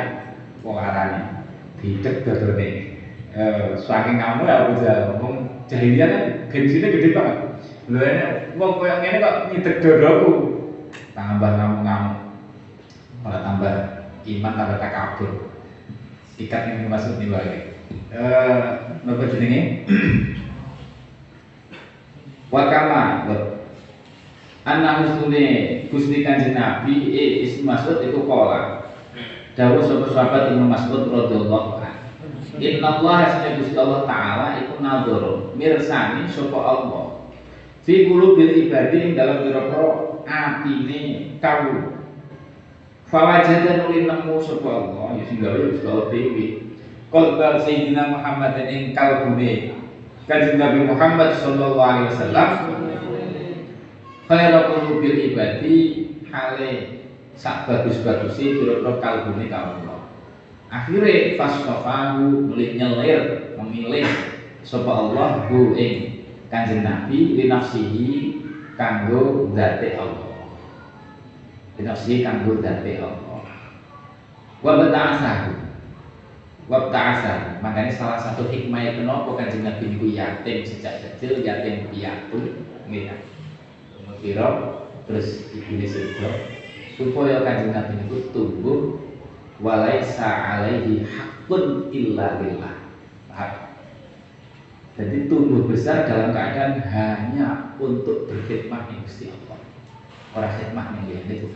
wong 0.66 0.82
arane 0.82 1.46
dicek 1.78 2.26
dodone. 2.26 2.98
Eh 3.30 3.78
saking 3.78 4.18
kamu 4.18 4.42
ya 4.50 4.56
bisa 4.74 4.92
ngomong 5.14 5.46
jahiliyah 5.70 6.08
kan 6.10 6.24
gengsinya 6.50 6.90
gede 6.90 7.14
banget. 7.14 7.38
Lho 7.86 8.02
wong 8.58 8.82
koyo 8.82 8.98
ngene 8.98 9.22
kok 9.22 9.36
nyidek 9.54 9.78
dodoku. 9.78 10.32
Tambah 11.14 11.50
ngamuk-ngamuk. 11.54 12.16
Malah 13.22 13.40
tambah 13.46 13.74
iman 14.26 14.52
tambah 14.58 14.78
takabur. 14.82 15.32
Ikat 16.36 16.68
yang 16.68 16.92
masuk 16.92 17.16
nih 17.16 17.32
wae. 17.32 17.80
Eh 18.12 18.60
napa 19.08 19.24
jenenge? 19.32 19.88
Wakama, 22.52 23.24
anak 24.68 24.94
musune 25.02 25.44
Gusti 25.88 26.20
Kanjeng 26.20 26.52
Nabi 26.52 27.16
eh 27.16 27.48
isi 27.48 27.64
Mas'ud 27.64 28.04
itu 28.04 28.20
kola. 28.28 28.84
Dawuh 29.56 29.80
sapa 29.80 30.12
sahabat 30.12 30.52
Ibnu 30.52 30.68
Mas'ud 30.68 31.08
radhiyallahu 31.08 31.80
anhu. 31.80 32.04
Inna 32.60 33.00
Allah 33.00 33.16
asnya 33.24 33.56
Gusti 33.56 33.72
Allah 33.72 34.04
Ta'ala 34.04 34.60
iku 34.60 34.84
nadhoro 34.84 35.56
mirsani 35.56 36.28
sapa 36.28 36.60
Allah. 36.60 37.32
Fi 37.80 38.04
qulubil 38.04 38.68
ibadi 38.68 39.16
dalam 39.16 39.40
pira-pira 39.40 40.20
atine 40.28 41.32
kawula 41.40 41.95
Fawajada 43.06 43.86
nuli 43.86 44.02
nemu 44.02 44.42
sapa 44.42 44.66
Allah 44.66 45.14
ya 45.14 45.24
sing 45.30 45.38
gawe 45.38 45.54
Gusti 45.70 45.86
Allah 45.86 46.10
dhewe 46.10 46.46
Qalbal 47.06 47.54
Sayyidina 47.62 48.10
Muhammad 48.10 48.58
ing 48.66 48.90
kalbune 48.90 49.78
Kanjeng 50.26 50.58
Nabi 50.58 50.90
Muhammad 50.90 51.38
sallallahu 51.38 51.78
alaihi 51.78 52.10
wasallam 52.10 52.50
Khaira 54.26 54.74
qulubil 54.74 55.30
ibadi 55.30 55.78
hale 56.34 56.98
sak 57.38 57.70
bagus-bagusi 57.70 58.58
pira-pira 58.58 58.98
kalbune 58.98 59.46
kawula. 59.46 60.10
Akhire 60.66 61.38
fasfafahu 61.38 62.50
mulih 62.50 62.74
nyelir 62.74 63.54
memilih 63.54 64.02
sapa 64.66 64.90
Allah 64.90 65.46
hu 65.46 65.78
ing 65.78 66.26
Kanjeng 66.50 66.82
Nabi 66.82 67.38
li 67.38 67.46
nafsihi 67.46 68.10
kanggo 68.74 69.46
zate 69.54 69.94
Allah. 69.94 70.35
Binafsi 71.76 72.24
kanggo 72.24 72.58
dati 72.64 72.98
Allah 72.98 73.44
wa 74.64 74.72
bata'asahu 74.80 75.52
wa 76.66 76.90
ta'asa. 76.90 77.62
Makanya 77.62 77.92
salah 77.92 78.18
satu 78.18 78.48
hikmah 78.50 78.96
kenapa 78.96 79.30
kanjeng 79.38 79.62
Nabi 79.62 79.94
niku 79.94 80.10
yatim 80.10 80.66
sejak 80.66 81.04
kecil 81.04 81.44
yatim 81.44 81.92
piatu 81.92 82.40
nggih 82.88 83.12
ya 83.12 83.16
kira 84.16 84.48
terus 85.04 85.52
iblis 85.52 85.94
itu 85.94 86.28
supaya 86.96 87.44
kanjeng 87.44 87.76
Nabi 87.76 87.92
niku 88.00 88.32
tumbuh 88.32 88.98
walaisa 89.60 90.26
alaihi 90.26 91.04
hakun 91.06 91.92
illa 91.92 92.40
billah. 92.40 92.76
Jadi 94.96 95.28
tumbuh 95.28 95.68
besar 95.68 96.08
dalam 96.08 96.32
keadaan 96.32 96.80
hanya 96.88 97.76
untuk 97.76 98.32
berkhidmat 98.32 98.88
yang 98.88 99.04
Allah 99.04 99.65
orang 100.36 100.52
khidmat 100.60 100.86
yang 100.92 101.04
dia 101.08 101.20
itu. 101.40 101.48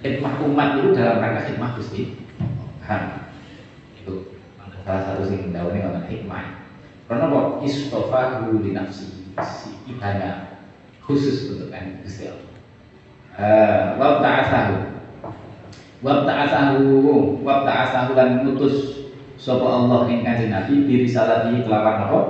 Khidmat 0.00 0.34
umat 0.40 0.68
itu 0.80 0.88
dalam 0.96 1.20
rangka 1.20 1.52
khidmat 1.52 1.76
Gusti 1.76 2.16
Han 2.88 3.28
itu 4.00 4.40
salah 4.82 5.02
satu 5.04 5.28
sing 5.28 5.52
daun 5.52 5.76
ini 5.76 5.84
ngomong 5.84 6.08
hikmah. 6.08 6.44
Karena 7.04 7.28
kok 7.28 7.46
istofa 7.62 8.48
li 8.48 8.72
nafsi 8.72 9.28
si 9.44 9.70
ibadah 9.86 10.64
khusus 11.04 11.52
untuk 11.52 11.68
kan 11.68 12.00
Gusti 12.00 12.32
Allah. 12.32 12.48
Uh, 13.40 13.84
wa 14.00 14.08
ta'asahu 14.18 14.76
wa 16.00 16.24
ta'asahu 16.24 16.80
wa 17.44 17.62
ta'asahu 17.62 18.16
dan 18.16 18.42
mutus 18.42 19.06
sapa 19.36 19.64
Allah 19.64 20.08
ing 20.08 20.24
kanjeng 20.24 20.52
Nabi 20.52 20.88
diri 20.88 21.06
salati 21.06 21.60
kelawan 21.60 22.08
apa? 22.08 22.20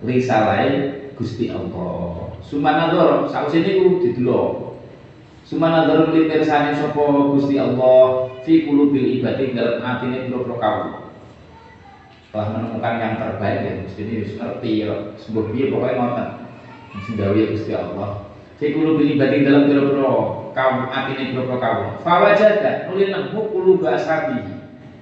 Risalai 0.00 0.96
Gusti 1.14 1.52
Allah 1.52 2.29
sumanadzar 2.44 3.28
sausé 3.28 3.62
niku 3.62 4.00
didelok 4.00 4.70
sumanadzar 5.44 6.14
li 6.14 6.30
pirsane 6.30 6.74
sapa 6.76 7.02
Gusti 7.34 7.58
Allah 7.58 8.30
fi 8.46 8.64
qulubil 8.64 9.20
ibadi 9.20 9.52
dalam 9.52 9.82
atine 9.82 10.30
pira-pira 10.30 10.56
kaum 10.56 10.88
telah 12.30 12.46
menemukan 12.54 12.94
yang 13.02 13.14
terbaik 13.18 13.58
ya 13.66 13.72
Gusti 13.82 14.00
ini 14.06 14.22
wis 14.22 14.38
ngerti 14.38 14.86
ya 14.86 15.18
sebuah 15.18 15.50
piye 15.50 15.64
pokoke 15.66 15.98
ngoten. 15.98 16.28
Sing 17.02 17.14
ya 17.18 17.26
Gusti 17.34 17.72
Allah. 17.74 18.30
Fi 18.62 18.70
qulubil 18.70 19.18
ibadi 19.18 19.42
dalam 19.42 19.66
pira-pira 19.66 20.14
kaum 20.54 20.86
atine 20.94 21.34
pira-pira 21.34 21.58
kaum 21.58 21.86
fawajada 22.06 22.86
nulina 22.86 23.34
quluba 23.34 23.98
ashabihi. 23.98 24.54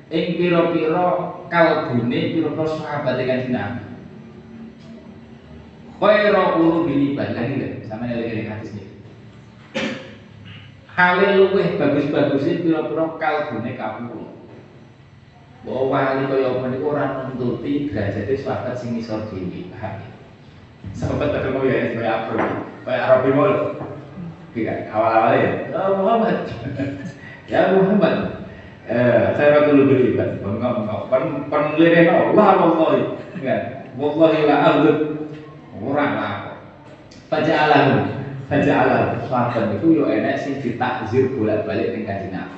Ing 0.08 0.26
pira-pira 0.40 1.06
kalbune 1.52 2.20
pira-pira 2.32 2.64
sahabat 2.64 3.20
Kanjeng 3.20 3.52
Nabi. 3.52 3.87
Khairu 5.98 6.42
qulubil 6.54 7.14
ibad 7.14 7.34
lagi 7.34 7.58
lho, 7.58 7.68
sama 7.82 8.06
lagi 8.06 8.46
hadis 8.46 8.70
ini. 8.70 8.84
Hale 10.94 11.26
luweh 11.38 11.74
bagus-bagusé 11.78 12.62
pira-pira 12.62 13.18
kalbune 13.18 13.74
kawula. 13.74 14.30
Bahwa 15.66 15.82
wali 15.90 16.22
kaya 16.30 16.54
apa 16.54 16.66
niku 16.70 16.94
ora 16.94 17.26
nuntuti 17.26 17.90
derajate 17.90 18.34
sahabat 18.38 18.78
sing 18.78 18.94
isor 18.94 19.26
dhewe, 19.26 19.70
paham 19.74 19.98
ya? 19.98 20.10
Sahabat 20.94 21.34
ketemu 21.34 21.60
ya 21.66 21.78
kaya 21.98 22.10
apa? 22.14 22.32
Kaya 22.86 23.00
Arabi 23.02 23.30
mau. 23.34 23.54
Iya, 24.58 24.90
awal-awal 24.90 25.34
ya. 25.38 25.50
Ya 25.70 25.82
Muhammad. 25.94 26.36
ya 27.50 27.60
Muhammad. 27.74 28.16
Eh, 28.88 29.22
saya 29.36 29.68
dulu 29.68 29.92
beribadah, 29.92 30.40
bengkok 30.40 30.72
bengkok, 30.80 31.02
pen 31.12 31.22
penlirih 31.52 32.08
Allah 32.08 32.48
wallahi, 32.56 33.02
kan? 33.44 33.60
Wallahi 34.00 34.48
la 34.48 34.56
aghdud, 34.64 34.98
orang 35.82 36.12
lah. 36.16 36.34
Baca 37.28 37.52
alam, 37.52 37.88
sahabat 39.28 39.76
itu 39.76 40.00
yo 40.00 40.08
enak 40.08 40.40
sih 40.40 40.56
ditakzir 40.64 41.36
bolak 41.36 41.68
balik 41.68 41.92
dengan 41.92 42.08
kanjeng 42.08 42.48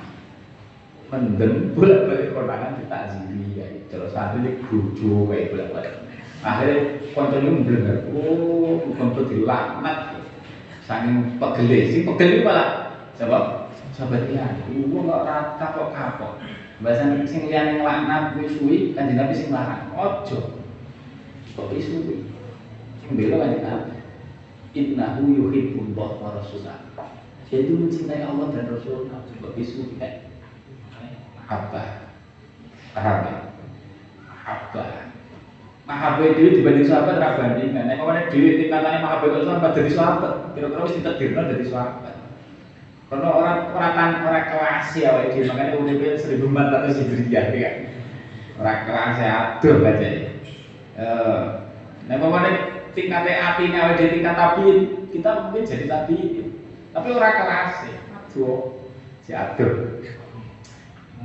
Mendem 1.11 1.75
bolak 1.75 2.07
balik 2.07 2.31
konangan 2.31 2.79
ditakziri 2.79 3.59
ya. 3.59 3.67
Terus 3.91 4.15
satu 4.15 4.39
ini 4.39 4.63
bojo 4.63 5.27
kayak 5.27 5.51
bolak 5.51 5.69
balik. 5.75 5.93
Akhirnya 6.41 6.77
koncone 7.11 7.49
mblenger, 7.61 7.97
oh 8.15 8.79
bukan 8.87 9.07
tuh 9.13 9.25
dilaknat. 9.27 9.97
Saking 10.87 11.37
pegel, 11.37 11.69
sing 11.91 12.01
pegel 12.07 12.41
malah 12.47 12.97
sebab 13.19 13.69
sahabat 13.93 14.31
iya. 14.31 14.47
Ibu 14.71 15.05
nggak 15.05 15.23
rata 15.27 15.65
kok 15.75 15.91
kapok 15.91 16.33
bahasa 16.81 17.13
sing 17.29 17.45
liane 17.45 17.77
ngelaknat 17.77 18.33
kuwi 18.33 18.47
suwi 18.49 18.77
kanjeng 18.97 19.21
Nabi 19.21 19.37
sing 19.37 19.53
larang 19.53 19.93
ojo. 19.93 20.57
Kok 21.53 21.69
sing 21.77 22.25
bela 23.15 23.45
Nabi 23.47 23.97
innahu 24.71 25.23
yuhibbullah 25.29 26.09
wa 26.19 26.29
rasulah 26.39 26.91
itu 27.51 27.75
mencintai 27.75 28.23
Allah 28.23 28.47
dan 28.55 28.71
Rasulnya 28.71 29.27
coba 29.27 29.47
isu 29.59 29.99
kayak 29.99 30.23
apa 31.51 32.07
paham 32.95 33.17
ya 33.27 33.35
apa 34.47 35.11
mahabbah 35.83 36.31
itu 36.31 36.63
dibanding 36.63 36.87
sahabat 36.87 37.19
ra 37.19 37.35
bandingan 37.35 37.91
nek 37.91 37.99
kene 37.99 38.21
dhewe 38.31 38.51
tingkatane 38.55 39.03
mahabbah 39.03 39.27
kok 39.35 39.43
sahabat 39.43 39.71
dari 39.75 39.91
sahabat 39.91 40.33
kira-kira 40.55 40.85
wis 40.87 40.95
ditakdirno 40.95 41.41
dari 41.51 41.65
sahabat. 41.67 42.15
Karena 43.11 43.27
orang 43.27 43.75
orang 43.75 44.23
orang 44.23 44.45
kelas 44.47 44.87
ya, 44.95 45.11
wajib 45.11 45.51
makanya 45.51 45.75
empat 45.75 46.67
ratus 46.71 47.03
hijriah 47.03 47.47
ya. 47.51 47.71
Orang 48.55 48.79
kelas 48.87 49.15
ya, 49.19 49.31
aduh 49.59 49.83
baca 49.83 50.07
ya. 50.07 50.31
Nah, 52.07 52.15
pokoknya 52.15 52.51
tingkatnya 52.91 53.55
api 53.55 53.63
nih, 53.71 53.95
jadi 53.97 54.11
tingkat 54.19 54.37
api 54.37 54.63
kita 55.11 55.29
mungkin 55.47 55.63
jadi 55.67 55.85
tapi, 55.87 56.17
tapi 56.91 57.07
orang 57.11 57.37
kelas 57.39 57.73
ya, 57.87 57.97
aduh, 58.15 58.59
si 59.23 59.31
aduh. 59.31 60.01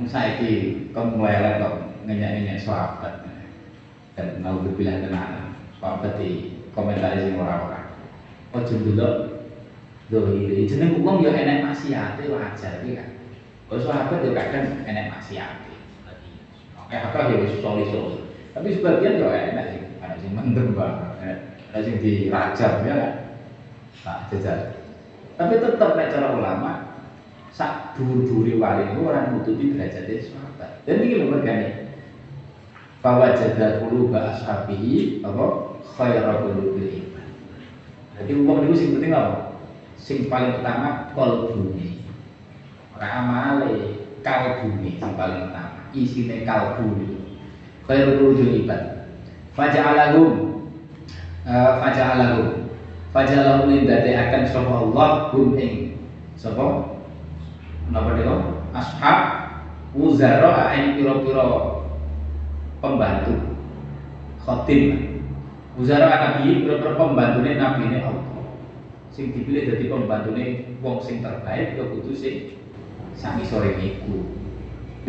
Saya 0.05 0.37
ini 0.37 0.93
kamu 0.93 1.17
mulai 1.17 1.57
kok 1.57 2.05
ngenyak-ngenyak 2.05 2.61
sahabat. 2.61 3.25
Dan 4.13 4.45
mau 4.45 4.61
berbilang 4.61 5.05
tenang 5.05 5.57
sahabat 5.81 6.21
di 6.21 6.61
komentar 6.73 7.17
sing 7.17 7.37
orang-orang. 7.37 7.97
Oh 8.53 8.61
dulu 8.61 8.93
dohiri 10.07 10.69
jeneng 10.69 11.01
wong 11.01 11.25
ya 11.25 11.35
enek 11.35 11.67
maksiate 11.67 12.31
wajar 12.31 12.79
iki 12.79 12.95
kan 12.95 13.09
kok 13.67 13.83
sahabat 13.83 14.23
ya 14.23 14.31
kadang 14.37 14.65
enek 14.85 15.09
maksiate. 15.09 15.73
Kayak 16.87 17.11
apa 17.11 17.33
ya 17.33 17.43
wis 17.43 17.59
soli 17.59 17.83
tapi 18.55 18.73
sebagian 18.73 19.21
ya 19.21 19.29
enak 19.53 19.65
sih. 19.73 19.81
Ada 19.97 20.15
sing 20.21 20.31
mendem 20.37 20.77
ada 21.77 21.85
sing 21.85 22.01
dirajam 22.01 22.73
ya. 22.81 22.93
Kan 22.97 23.13
tak 24.01 24.19
jajal. 24.33 24.59
Tapi 25.37 25.53
tetap 25.61 25.93
cara 25.93 26.27
ulama 26.33 26.71
sak 27.53 27.93
dur-duri 27.93 28.57
wali 28.57 28.89
itu 28.89 29.05
orang 29.05 29.37
nututi 29.37 29.77
derajatnya 29.77 30.25
sahabat. 30.25 30.81
Dan 30.89 31.05
ini 31.05 31.21
lho 31.21 31.29
mergane. 31.29 31.93
Bahwa 33.05 33.29
jaga 33.37 33.85
dulu 33.85 34.09
bahas 34.09 34.41
ashabihi 34.41 35.21
apa? 35.21 35.77
Khairul 35.85 36.41
qulubil 36.43 37.07
jadi 38.17 38.33
uang 38.33 38.65
itu 38.65 38.73
sing 38.73 38.89
penting 38.97 39.13
apa? 39.13 39.61
Sing 39.93 40.25
paling 40.25 40.57
utama 40.57 41.13
kalbune. 41.13 42.01
Ora 42.97 43.21
amale 43.21 44.01
kalbune 44.25 44.97
sing 44.97 45.13
paling 45.13 45.53
utama. 45.53 45.85
Isine 45.93 46.41
kalbu 46.41 46.97
khairul 47.85 48.33
wujud 48.33 48.65
ibad 48.65 49.07
faja'alahum 49.55 50.46
uh, 51.47 51.79
faja'alahum 51.79 52.67
faja'alahum 53.15 53.71
lindate 53.71 54.11
akan 54.13 54.43
sapa 54.43 54.73
Allah 54.83 55.09
hum 55.31 55.55
ing. 55.55 55.95
Sapa? 56.37 56.99
Napa 57.89 58.19
dia? 58.19 58.35
Ashab 58.75 59.19
uzara 59.95 60.75
ing 60.75 60.99
pira-pira 60.99 61.47
pembantu. 62.83 63.57
Khotim 64.43 64.83
uzara 65.79 66.37
nabi 66.37 66.67
pira-pira 66.67 66.93
nabi 66.93 67.83
Allah. 67.97 68.27
Sing 69.09 69.33
dipilih 69.33 69.65
jadi 69.65 69.89
pembantune 69.89 70.77
wong 70.83 71.01
sing 71.01 71.25
terbaik 71.25 71.73
ya 71.73 71.89
kudu 71.89 72.13
sing 72.13 72.53
sami 73.17 73.41
sore 73.41 73.73
niku 73.81 74.29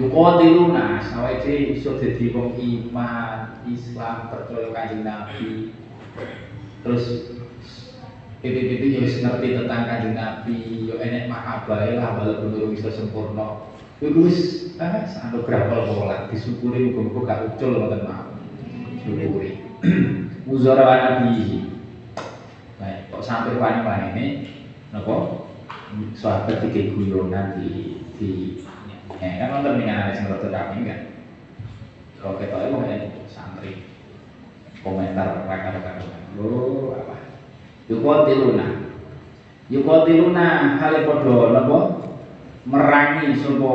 yuqatiluna 0.00 0.96
sawise 1.02 1.76
iso 1.76 2.00
dadi 2.00 2.32
wong 2.32 2.56
iman 2.56 3.60
Islam 3.68 4.32
percaya 4.32 4.72
kanjeng 4.72 5.04
Nabi 5.04 5.76
terus 6.82 7.04
pipi-pipi 8.38 8.94
ya 8.94 9.00
wis 9.02 9.18
ngerti 9.18 9.58
tentang 9.58 9.82
kanjeng 9.90 10.14
Nabi 10.14 10.86
yo 10.86 10.94
enek 11.02 11.26
mahabbah 11.26 11.90
lah 11.98 12.10
walaupun 12.22 12.54
belum 12.54 12.70
bisa 12.74 12.94
sempurna. 12.94 13.66
Yo 13.98 14.14
wis 14.14 14.70
ah 14.78 15.02
sampe 15.02 15.42
grapol 15.42 15.90
pola 15.90 16.30
disyukuri 16.30 16.94
muga-muga 16.94 17.22
gak 17.26 17.42
ucul 17.54 17.70
ngoten 17.74 18.06
mawon 18.06 18.38
syukuri. 19.02 19.50
Muzara 20.48 20.86
nabi 20.86 21.68
kok 23.18 23.26
sampai 23.26 23.58
wani-wani 23.58 24.06
ini 24.14 24.26
nopo 24.94 25.44
sahabat 26.14 26.62
tiga 26.62 26.94
guyonan 26.94 27.58
di 27.58 27.98
di 28.14 28.30
ya 29.18 29.42
kan 29.42 29.58
nonton 29.58 29.82
dengan 29.82 30.06
ada 30.06 30.14
sing 30.14 30.30
rada 30.30 30.48
kami 30.54 30.86
kan? 30.86 31.00
Kalau 32.22 32.38
kayak 32.38 32.54
santri 32.54 33.10
komentar 34.82 35.46
mereka 35.46 35.74
rekan 35.78 36.18
lo 36.38 36.94
apa? 36.94 37.16
Yukotiluna 37.90 38.66
yuqatiluna 39.72 40.78
hale 40.78 40.98
padha 41.08 41.36
napa? 41.56 41.78
Merangi 42.68 43.32
sapa 43.32 43.72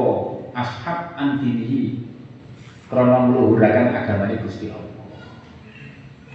ashab 0.53 1.17
antinihi 1.17 2.05
krana 2.85 3.25
ngluhuraken 3.25 3.89
agamane 3.89 4.37
Gusti 4.45 4.69
Allah. 4.69 4.93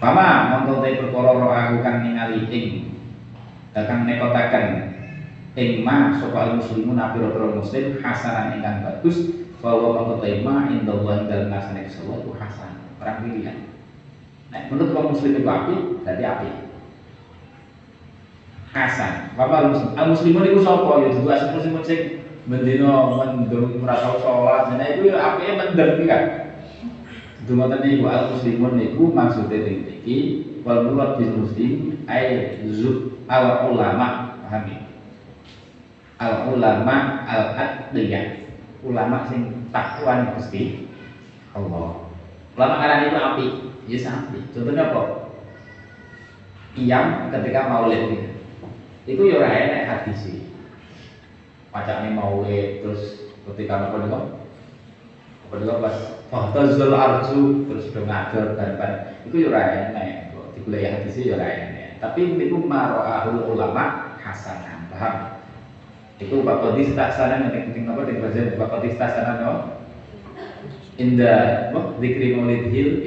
Pama 0.03 0.27
mongko 0.55 0.83
te 0.83 0.99
perkara 0.99 1.39
aku 1.39 1.77
kang 1.87 2.03
ningali 2.03 2.51
ing 2.51 2.67
kang 3.75 4.11
nekotaken 4.11 4.91
ing 5.55 5.87
ma 5.87 6.19
sapa 6.19 6.59
muslimun 6.59 6.99
pira-pira 6.99 7.47
muslim 7.55 8.03
hasanan 8.03 8.59
ingkang 8.59 8.83
bagus 8.83 9.31
bahwa 9.63 10.03
mongko 10.03 10.15
te 10.19 10.43
ma 10.43 10.67
indallah 10.67 11.31
Gusti 11.31 12.03
Allah 12.03 12.19
itu 12.27 12.33
hasan. 12.35 12.73
Orang 12.99 13.23
pilihan 13.23 13.78
Nah, 14.49 14.61
menurut 14.73 14.91
kaum 14.97 15.13
muslim 15.13 15.37
itu 15.37 15.45
api, 15.45 15.75
berarti 16.05 16.25
api. 16.25 16.49
Hasan. 18.73 19.33
Bapak 19.37 19.73
muslim. 19.73 19.91
Al 19.97 20.07
muslimun 20.13 20.45
itu 20.45 20.61
sapa 20.61 21.01
ya 21.05 21.09
dudu 21.13 21.29
asal 21.33 21.57
muslimun 21.57 21.85
sing 21.85 22.01
mendino 22.45 23.17
mendung 23.17 23.81
merasa 23.81 24.17
sholat. 24.21 24.77
Nah 24.77 24.87
itu 24.93 25.13
ya 25.13 25.17
api 25.17 25.57
mendem 25.57 26.05
kan. 26.05 26.23
Dumaten 27.49 27.81
niku 27.81 28.05
al 28.09 28.33
muslimun 28.33 28.77
niku 28.77 29.09
maksudnya 29.09 29.57
ing 29.65 29.79
iki 29.89 30.17
wal 30.65 30.85
murad 30.85 31.17
bil 31.17 31.45
muslim 31.45 31.97
ay 32.09 32.61
zub 32.77 33.25
al 33.25 33.73
ulama 33.73 34.37
paham 34.45 34.65
ya? 34.69 34.79
Al 36.21 36.53
ulama 36.53 37.25
al 37.25 37.57
adliyah. 37.57 38.49
Ulama 38.85 39.27
sing 39.27 39.69
takwa 39.75 40.29
Gusti 40.37 40.87
Allah. 41.57 42.08
Ulama 42.59 42.83
karena 42.83 43.07
itu 43.07 43.15
api. 43.15 43.47
Ya 43.87 43.99
sapi 44.03 44.39
contohnya 44.51 44.91
apa? 44.91 45.31
Iyam 46.75 47.31
ketika 47.31 47.71
maulid 47.71 48.35
itu 49.09 49.23
ya 49.31 49.41
ora 49.41 49.49
enak 49.49 49.87
hadis 49.89 50.45
pacaknya 51.73 52.13
maulid 52.13 52.85
terus 52.85 53.31
ketika 53.49 53.89
apa 53.89 53.97
nih 54.03 54.11
apa 55.49 55.55
nih 55.55 55.79
pas? 55.81 55.97
Fahtazul 56.29 56.93
arju 56.93 57.65
terus 57.71 57.89
ngajar 57.95 58.59
dan 58.59 58.77
dan 58.77 58.93
itu 59.25 59.47
ya 59.47 59.55
ora 59.55 59.63
enak. 59.95 60.35
Kok 60.35 60.59
dikuliah 60.59 60.99
hadis 60.99 61.15
ya 61.15 61.39
ora 61.39 61.47
enak. 61.47 62.03
Tapi 62.03 62.37
itu 62.43 62.59
maro'ahul 62.59 63.55
ulama 63.55 64.19
hasanah. 64.19 64.91
Paham? 64.91 65.15
Itu 66.19 66.43
bapak 66.43 66.75
sana 67.15 67.39
yang 67.39 67.71
penting 67.71 67.87
apa? 67.87 68.03
Di 68.03 68.19
bahasa 68.19 68.59
bapak 68.59 68.85
sana 68.99 69.33
no 69.41 69.78
in 70.99 71.15
the 71.17 71.71
what 71.71 71.97
dikri 72.03 72.35
maulid 72.35 72.75
hill 72.75 72.99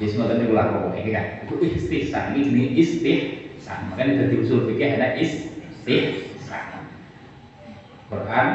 Ya 0.00 0.08
semua 0.08 0.32
tadi 0.32 0.48
ulah 0.48 0.64
kok 0.72 0.96
ini 0.96 1.12
kan. 1.12 1.44
Itu 1.44 1.60
istihsan 1.60 2.32
ini 2.32 2.72
jenis. 2.72 3.04
Makanya 3.92 4.24
dari 4.24 4.40
usul 4.40 4.64
fikih 4.64 4.96
ada 4.96 5.12
istihsan. 5.20 6.88
Quran, 8.08 8.48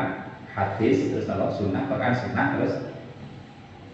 hadis, 0.58 1.14
terus 1.14 1.30
kalau 1.30 1.54
sunnah, 1.54 1.86
Quran, 1.86 2.18
sunnah, 2.18 2.58
terus 2.58 2.74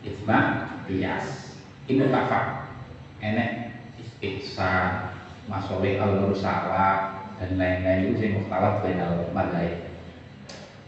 ijma, 0.07 0.39
bias. 0.87 1.59
Ini 1.91 2.07
tafak. 2.07 2.71
Enek 3.19 3.83
istihsan, 3.99 5.11
masoleh 5.51 5.99
al 5.99 6.23
mursalah 6.23 7.27
dan 7.35 7.59
lain-lain 7.59 8.15
itu 8.15 8.15
sing 8.15 8.31
mukhtalaf 8.39 8.79
bainal 8.79 9.27
madhhaib. 9.35 9.91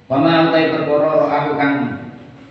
Wa 0.08 0.16
ma 0.16 0.48
utai 0.48 0.72
perkara 0.72 1.28
aku 1.28 1.52
kang 1.60 2.03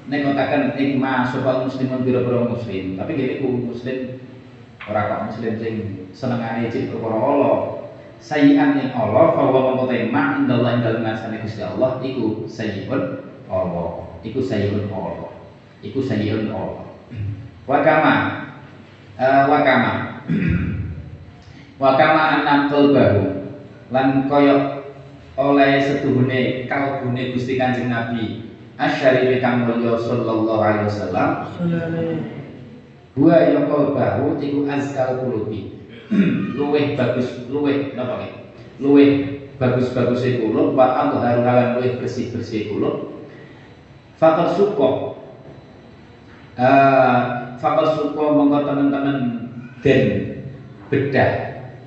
nengotaken 0.07 0.75
ing 0.79 0.99
ma 0.99 1.23
sapa 1.23 1.67
muslimun 1.67 2.03
biro-biro 2.03 2.51
muslim? 2.51 2.99
Tapi 2.99 3.11
gini 3.15 3.35
ku 3.43 3.71
muslim 3.71 4.19
ora 4.89 5.01
kok 5.07 5.23
muslim 5.31 5.53
sing 5.59 5.75
senengane 6.11 6.67
cek 6.67 6.91
perkara 6.91 7.19
Allah. 7.19 7.57
Sayian 8.23 8.79
ing 8.79 8.95
Allah 8.95 9.35
fa 9.35 9.43
wa 9.51 9.75
mongko 9.75 9.91
ma 10.15 10.39
indallah 10.39 10.79
ing 10.79 10.83
dalem 10.87 11.03
ngarsane 11.03 11.43
Gusti 11.43 11.63
Allah 11.63 11.99
iku 12.03 12.47
sayyibun 12.47 13.03
Allah. 13.51 14.15
Iku 14.23 14.39
sayyibun 14.39 14.87
Allah. 14.91 15.35
Iku 15.83 15.99
sayyibun 15.99 16.55
Allah. 16.55 16.87
Wa 17.67 17.79
kama 17.83 18.15
uh, 19.19 19.43
wa 19.51 19.59
kama. 19.67 19.93
Wa 21.83 21.99
kama 21.99 22.23
annam 22.39 22.71
qalbahu 22.71 23.43
lan 23.91 24.31
koyok 24.31 24.87
oleh 25.35 25.83
setuhune 25.83 26.71
kalbune 26.71 27.35
Gusti 27.35 27.59
Kanjeng 27.59 27.91
Nabi 27.91 28.52
asyarifi 28.81 29.41
kang 29.43 29.69
mulya 29.69 29.99
sallallahu 30.01 30.61
alaihi 30.61 30.89
wasallam. 30.89 31.31
Gua 33.13 33.37
yang 33.45 33.69
kau 33.69 33.93
bahu 33.93 34.41
iku 34.41 34.65
azkal 34.69 35.21
kulubi. 35.21 35.77
Luweh 36.57 36.93
bagus 36.93 37.49
luweh 37.49 37.97
napa 37.97 38.21
ki 38.21 38.29
luweh 38.81 39.11
bagus-bagus 39.57 40.27
kula 40.43 40.75
wa 40.77 40.87
antharu 41.07 41.41
halan 41.41 41.79
luweh 41.79 41.97
bersih-bersih 42.01 42.73
kula 42.73 43.13
fakal 44.21 44.53
suko. 44.53 44.91
Uh, 46.53 47.57
fakal 47.57 47.97
suko 47.97 48.37
mongko 48.37 48.69
teman-teman 48.69 49.19
den 49.81 50.05
bedah 50.93 51.33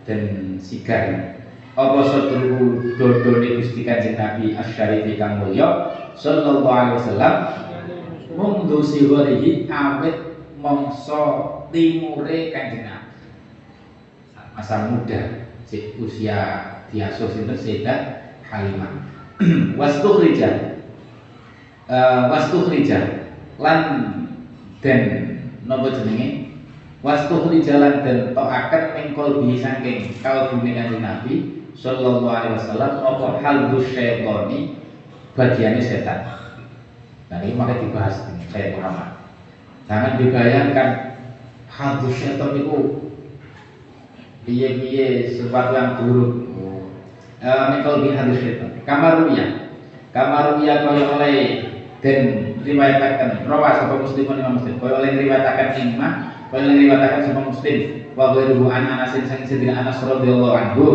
dan 0.10 0.22
sigar. 0.58 1.38
Apa 1.76 2.08
sadru 2.08 2.96
dodone 2.96 3.60
Gusti 3.60 3.84
Kanjeng 3.84 4.16
Nabi 4.16 4.56
asyarifi 4.56 5.20
kang 5.20 5.44
mulya 5.44 5.92
sallallahu 6.16 6.68
alaihi 6.68 6.98
wasallam 7.00 7.36
mundu 8.36 8.80
sigorihi 8.84 9.68
awet 9.68 10.40
mongso 10.60 11.24
timure 11.70 12.52
kanjeng 12.56 12.88
Nabi 12.88 13.06
masa 14.56 14.88
muda 14.92 15.52
si 15.68 15.92
usia 16.00 16.72
diasuh 16.90 17.28
sinten? 17.28 17.60
Sayyidah 17.60 18.00
Halimah. 18.48 19.04
Wastukhrija 19.80 20.80
uh, 21.92 22.32
wastukhrija 22.32 23.28
lan 23.60 23.80
den 24.80 25.02
napa 25.68 25.92
jenenge? 25.92 26.56
Wastukhrija 27.04 27.76
lan 27.84 27.94
den 28.08 28.32
tokaken 28.32 28.84
ing 28.96 29.08
kalbi 29.12 29.60
saking 29.60 30.16
kalbune 30.24 30.72
kanjeng 30.72 31.04
Nabi 31.04 31.34
sallallahu 31.76 32.32
alaihi 32.32 32.56
wasallam 32.56 32.92
apa 33.04 33.28
hal 33.44 33.58
syaitani 33.84 34.80
bagiannya 35.36 35.84
setan. 35.84 36.24
Nah 37.28 37.38
ini 37.44 37.54
makanya 37.60 37.84
dibahas 37.84 38.16
saya 38.50 38.72
Muhammad. 38.76 39.20
Jangan 39.86 40.18
dibayangkan 40.18 40.90
hantu 41.68 42.08
setan 42.10 42.56
itu 42.56 42.78
biye-biye 44.48 45.30
sesuatu 45.30 45.76
yang 45.76 46.00
buruk. 46.00 46.32
Mikal 47.46 48.02
bi 48.02 48.16
hantu 48.16 48.36
setan. 48.40 48.80
Kamaruya, 48.88 49.76
kamaruya 50.16 50.88
kaya 50.88 51.04
oleh 51.20 51.38
dan 52.00 52.54
riwayatakan 52.62 53.50
rawa 53.50 53.74
sapa 53.74 53.98
muslimun 53.98 54.38
imam 54.38 54.62
muslim 54.62 54.78
kaya 54.78 55.02
oleh 55.02 55.18
riwayatakan 55.26 55.74
imam 55.74 56.14
kaya 56.54 56.62
oleh 56.70 56.76
riwayatakan 56.86 57.22
sapa 57.26 57.42
muslim 57.50 58.05
wa 58.16 58.32
ghairuhu 58.32 58.72
an 58.72 58.88
anasin 58.88 59.28
sang 59.28 59.44
sedina 59.44 59.84
anas 59.84 60.00
radhiyallahu 60.00 60.56
anhu 60.56 60.86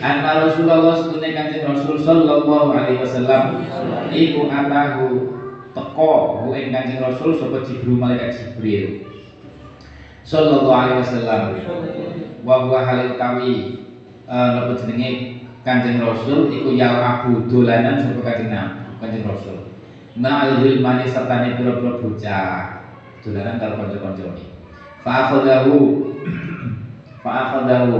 anna 0.00 0.48
Rasulullah 0.48 0.96
sunne 0.96 1.28
kanjeng 1.36 1.68
Rasul 1.68 2.00
sallallahu 2.00 2.72
alaihi 2.72 3.04
wasallam 3.04 3.68
iku 4.08 4.48
atahu 4.48 5.06
teko 5.76 6.12
hu 6.40 6.56
ing 6.56 6.72
kanjeng 6.72 7.04
Rasul 7.04 7.36
sapa 7.36 7.60
Jibril 7.68 8.00
malaikat 8.00 8.32
Jibril. 8.32 9.04
Sallallahu 10.24 10.72
alaihi 10.72 11.00
wasallam. 11.04 11.42
Wa 12.44 12.64
huwa 12.64 12.80
halil 12.84 13.20
tawi 13.20 13.84
eh, 14.24 14.48
napa 14.56 14.72
jenenge? 14.80 15.36
Kanjeng 15.66 16.00
Rasul 16.00 16.48
iku 16.48 16.72
ya 16.72 16.96
abu 16.96 17.44
dolanan 17.44 18.00
sapa 18.00 18.24
kanjeng 18.24 18.54
kanjeng 19.04 19.26
Rasul. 19.28 19.68
Ma'al 20.16 20.64
hilmani 20.64 21.04
serta 21.04 21.44
ne 21.44 21.60
pira-pira 21.60 22.00
bocah. 22.00 22.80
Dolanan 23.20 23.60
karo 23.60 23.74
kanca-kancane 23.82 24.58
fa 25.02 25.30
akhadahu 25.30 25.74
fa 27.22 27.30
akhadahu 27.30 27.98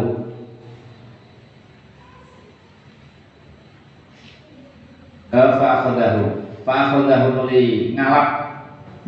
fa 5.33 5.67
akhadahu 5.83 6.23
fa 6.63 6.73
akhadahu 6.89 7.27
nuli 7.35 7.93
ngalap 7.97 8.49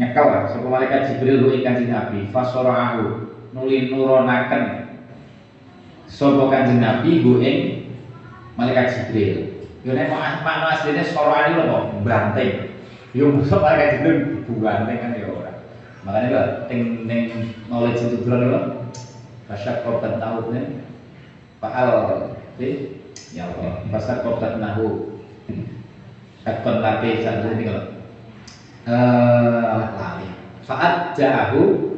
nyekel 0.00 0.48
sapa 0.48 0.64
malaikat 0.64 1.12
Jibril 1.12 1.44
ing 1.52 1.60
Kanjeng 1.60 1.92
Nabi. 1.92 2.32
Fa 2.32 2.40
sarahu 2.40 3.28
nuli 3.52 3.92
nuronaken. 3.92 4.96
Sapa 6.08 6.48
Kanjeng 6.48 6.80
Nabi 6.80 7.20
hu 7.20 7.36
ing 7.44 7.58
malaikat 8.56 8.88
Jibril. 8.96 9.60
Yo 9.84 9.92
nek 9.92 10.08
makna 10.12 10.72
asline 10.72 11.04
sarane 11.04 11.56
lho 11.56 11.64
kok 11.68 11.84
banteng. 12.04 12.72
Yo 13.12 13.28
mosok 13.28 13.60
malaikat 13.60 14.00
Jibril 14.00 14.16
banteng 14.64 14.98
kan 15.04 15.12
ya 15.20 15.28
ora. 15.28 15.52
Makanya 16.08 16.28
lho 16.32 16.42
ting 16.72 17.04
ning 17.04 17.52
knowledge 17.68 18.00
itu 18.08 18.24
dulu 18.24 18.80
lho 19.50 19.56
Fasyak 19.58 19.82
kau 19.82 19.98
tahu 19.98 20.54
nih, 20.54 20.78
Faal, 21.58 21.90
ya 23.34 23.44
Allah, 23.50 23.82
fasyak 23.90 24.22
kau 24.22 24.38
nahu, 24.38 25.10
Takon 26.40 26.80
lati 26.80 27.20
saat 27.20 27.44
ini 27.52 27.68
kalau. 27.68 27.84
Eh 28.88 29.84
lali. 30.00 30.28
Faat 30.64 31.12
jahu 31.12 31.92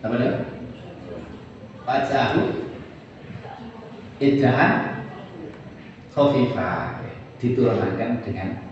apa 0.00 0.14
dia? 0.16 0.32
Faat 1.84 2.02
jahu 2.08 2.42
idaan 4.16 4.72
khafifah. 6.08 7.04
Diturunkan 7.36 8.22
dengan 8.22 8.70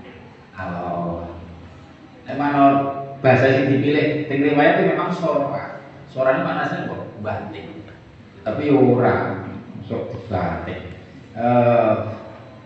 Allah. 0.55 1.35
Emang 2.25 2.55
bahasa 3.19 3.51
yang 3.51 3.67
dipilih? 3.67 4.31
Teng 4.31 4.47
riwayat 4.47 4.87
memang 4.87 5.11
sora. 5.11 5.83
Sora 6.07 6.39
ini 6.39 6.47
maknanya 6.47 6.87
kok 6.87 7.03
banting. 7.21 7.80
Tapi 8.41 8.73
ora 8.73 9.45
sok 9.85 10.17
dibanting. 10.17 10.83
Eh 11.37 11.95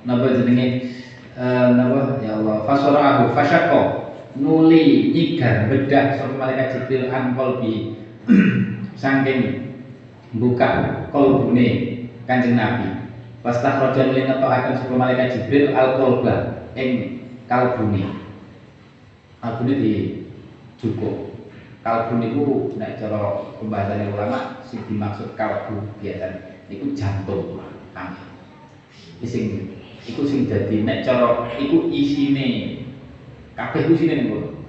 napa 0.04 0.36
jenenge 0.36 0.66
eh 1.34 1.66
napa 1.74 2.20
ya 2.20 2.36
Allah 2.38 2.62
fasarahu 2.68 3.32
fasyaqqa 3.32 3.82
nuli 4.36 5.10
nyigar 5.16 5.66
bedah 5.72 6.20
sapa 6.20 6.36
malaikat 6.36 6.76
Jibril 6.76 7.08
an 7.08 7.32
qalbi 7.32 7.96
saking 9.00 9.72
buka 10.36 11.04
kolbune 11.08 11.92
Kanjeng 12.24 12.56
Nabi 12.56 13.04
Pastah 13.40 13.80
roja 13.80 14.08
nuli 14.08 14.28
ngetokaken 14.28 14.76
sapa 14.76 14.94
malaikat 14.96 15.28
Jibril 15.36 15.72
al 15.72 16.00
qalba 16.00 16.64
ing 16.76 17.20
kalbune. 17.44 18.08
Kalbune 19.44 19.72
di 19.76 19.94
cukup. 20.80 21.36
Kalbu 21.84 22.16
niku 22.16 22.72
nek 22.80 22.96
cara 22.96 23.44
pembahasan 23.60 24.08
ulama 24.16 24.53
sing 24.74 24.82
dimaksud 24.90 25.38
kalbu 25.38 25.86
biasa 26.02 26.58
niku 26.66 26.90
jantung 26.98 27.62
kami. 27.94 28.18
Sing 29.22 29.70
iku 30.02 30.26
sing 30.26 30.50
dadi 30.50 30.82
nek 30.82 31.06
cara 31.06 31.46
iku 31.54 31.86
isine 31.94 32.82
kabeh 33.54 33.86
isine 33.94 34.26
niku. 34.26 34.66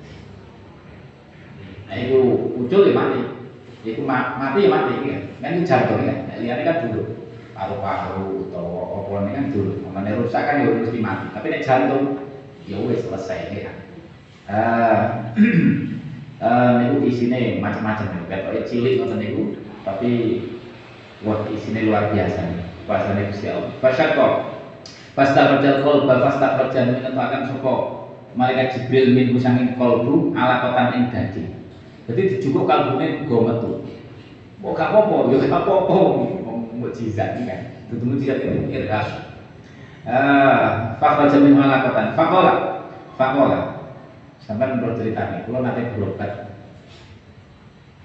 Nah 1.89 1.97
iku 1.97 2.19
ucul 2.61 2.85
ya 2.85 2.93
mati. 2.93 3.21
Iku 3.81 4.05
mati 4.05 4.61
ya 4.61 4.69
mati 4.69 4.93
kan. 5.09 5.21
Kan 5.41 5.65
jantung 5.65 6.05
kan. 6.05 6.17
Nek 6.29 6.37
liyane 6.37 6.61
kan 6.61 6.85
dulu 6.85 7.01
paru-paru 7.57 8.51
atau 8.51 8.67
apa 8.99 9.11
ini 9.25 9.31
kan 9.31 9.45
dulu 9.47 9.73
mana 9.89 10.19
rusak 10.19 10.43
kan 10.43 10.59
ya 10.59 10.75
mesti 10.75 10.99
mati 10.99 11.31
tapi 11.31 11.47
nek 11.47 11.63
jantung 11.63 12.19
ya 12.67 12.83
wes 12.83 12.99
selesai 12.99 13.47
ya 13.55 13.71
uh, 14.51 15.31
uh, 16.43 16.69
niku 16.83 17.07
isine 17.07 17.63
macam-macam 17.63 18.11
nih 18.11 18.27
kayak 18.27 18.67
cilik 18.67 18.99
ngoten 18.99 19.23
niku 19.23 19.55
tapi 19.85 20.11
wah 21.21 21.45
isine 21.53 21.87
luar 21.87 22.09
biasa 22.11 22.41
nih 22.41 22.65
bahasane 22.89 23.29
Gusti 23.29 23.47
Allah. 23.53 23.71
Fasyaqqa 23.79 24.27
fastakhrajal 25.13 25.85
qalba 25.85 26.13
fastakhrajal 26.25 26.83
menetapkan 26.97 27.47
sapa? 27.47 27.75
Malaikat 28.35 28.67
Jibril 28.75 29.15
min 29.15 29.31
sanging 29.39 29.79
qalbu 29.79 30.35
ala 30.35 30.59
kotan 30.59 30.91
ing 30.91 31.03
daging 31.07 31.55
jadi 32.05 32.21
dijupuk 32.37 32.69
kalbune 32.69 33.25
go 33.25 33.41
metu. 33.41 33.71
Kok 34.61 34.73
gak 34.77 34.89
apa-apa? 34.93 35.29
Ya 35.33 35.37
gak 35.45 35.61
apa-apa. 35.61 35.97
Ini 36.85 37.43
kan. 37.49 37.61
Itu 37.89 38.01
mukjizat 38.01 38.41
itu 38.41 38.69
irhas 38.73 39.09
ah 40.05 40.93
fakta 41.01 41.33
jamin 41.33 41.57
malakatan 41.57 42.13
fakola. 42.13 42.85
Fakola. 43.17 43.59
Sampai 44.37 44.77
menurut 44.77 45.01
cerita 45.01 45.33
ini 45.33 45.49
kalau 45.49 45.65
nanti 45.65 45.89
berobat 45.97 46.53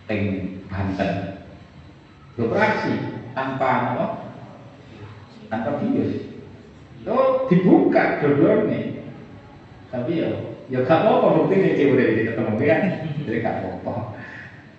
teng 0.08 0.56
Banten 0.72 1.29
beroperasi 2.36 2.94
tanpa 3.34 3.70
apa? 3.94 4.06
Tanpa 5.50 5.70
bius. 5.82 6.30
Itu 7.00 7.16
dibuka 7.48 8.20
dua-duanya 8.20 9.00
tapi 9.90 10.22
ya 10.22 10.30
ya 10.70 10.86
gak 10.86 11.02
apa-apa 11.02 11.42
bukti 11.42 11.58
nih 11.58 11.74
cewek 11.74 11.94
udah 11.98 12.06
ketemu 12.30 12.52
kan 12.62 12.80
jadi 13.26 13.38
gak 13.42 13.56
apa-apa. 13.58 13.94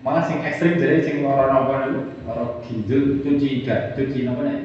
Malah 0.02 0.24
sing 0.24 0.40
ekstrim 0.40 0.80
jadi 0.80 1.04
sing 1.04 1.20
loro 1.20 1.52
nopo 1.52 1.72
niku? 1.76 2.00
Loro 2.24 2.44
ginjal 2.64 3.20
cuci 3.20 3.60
gak 3.60 3.92
cuci 3.92 4.24
nopo 4.24 4.40
nek 4.40 4.64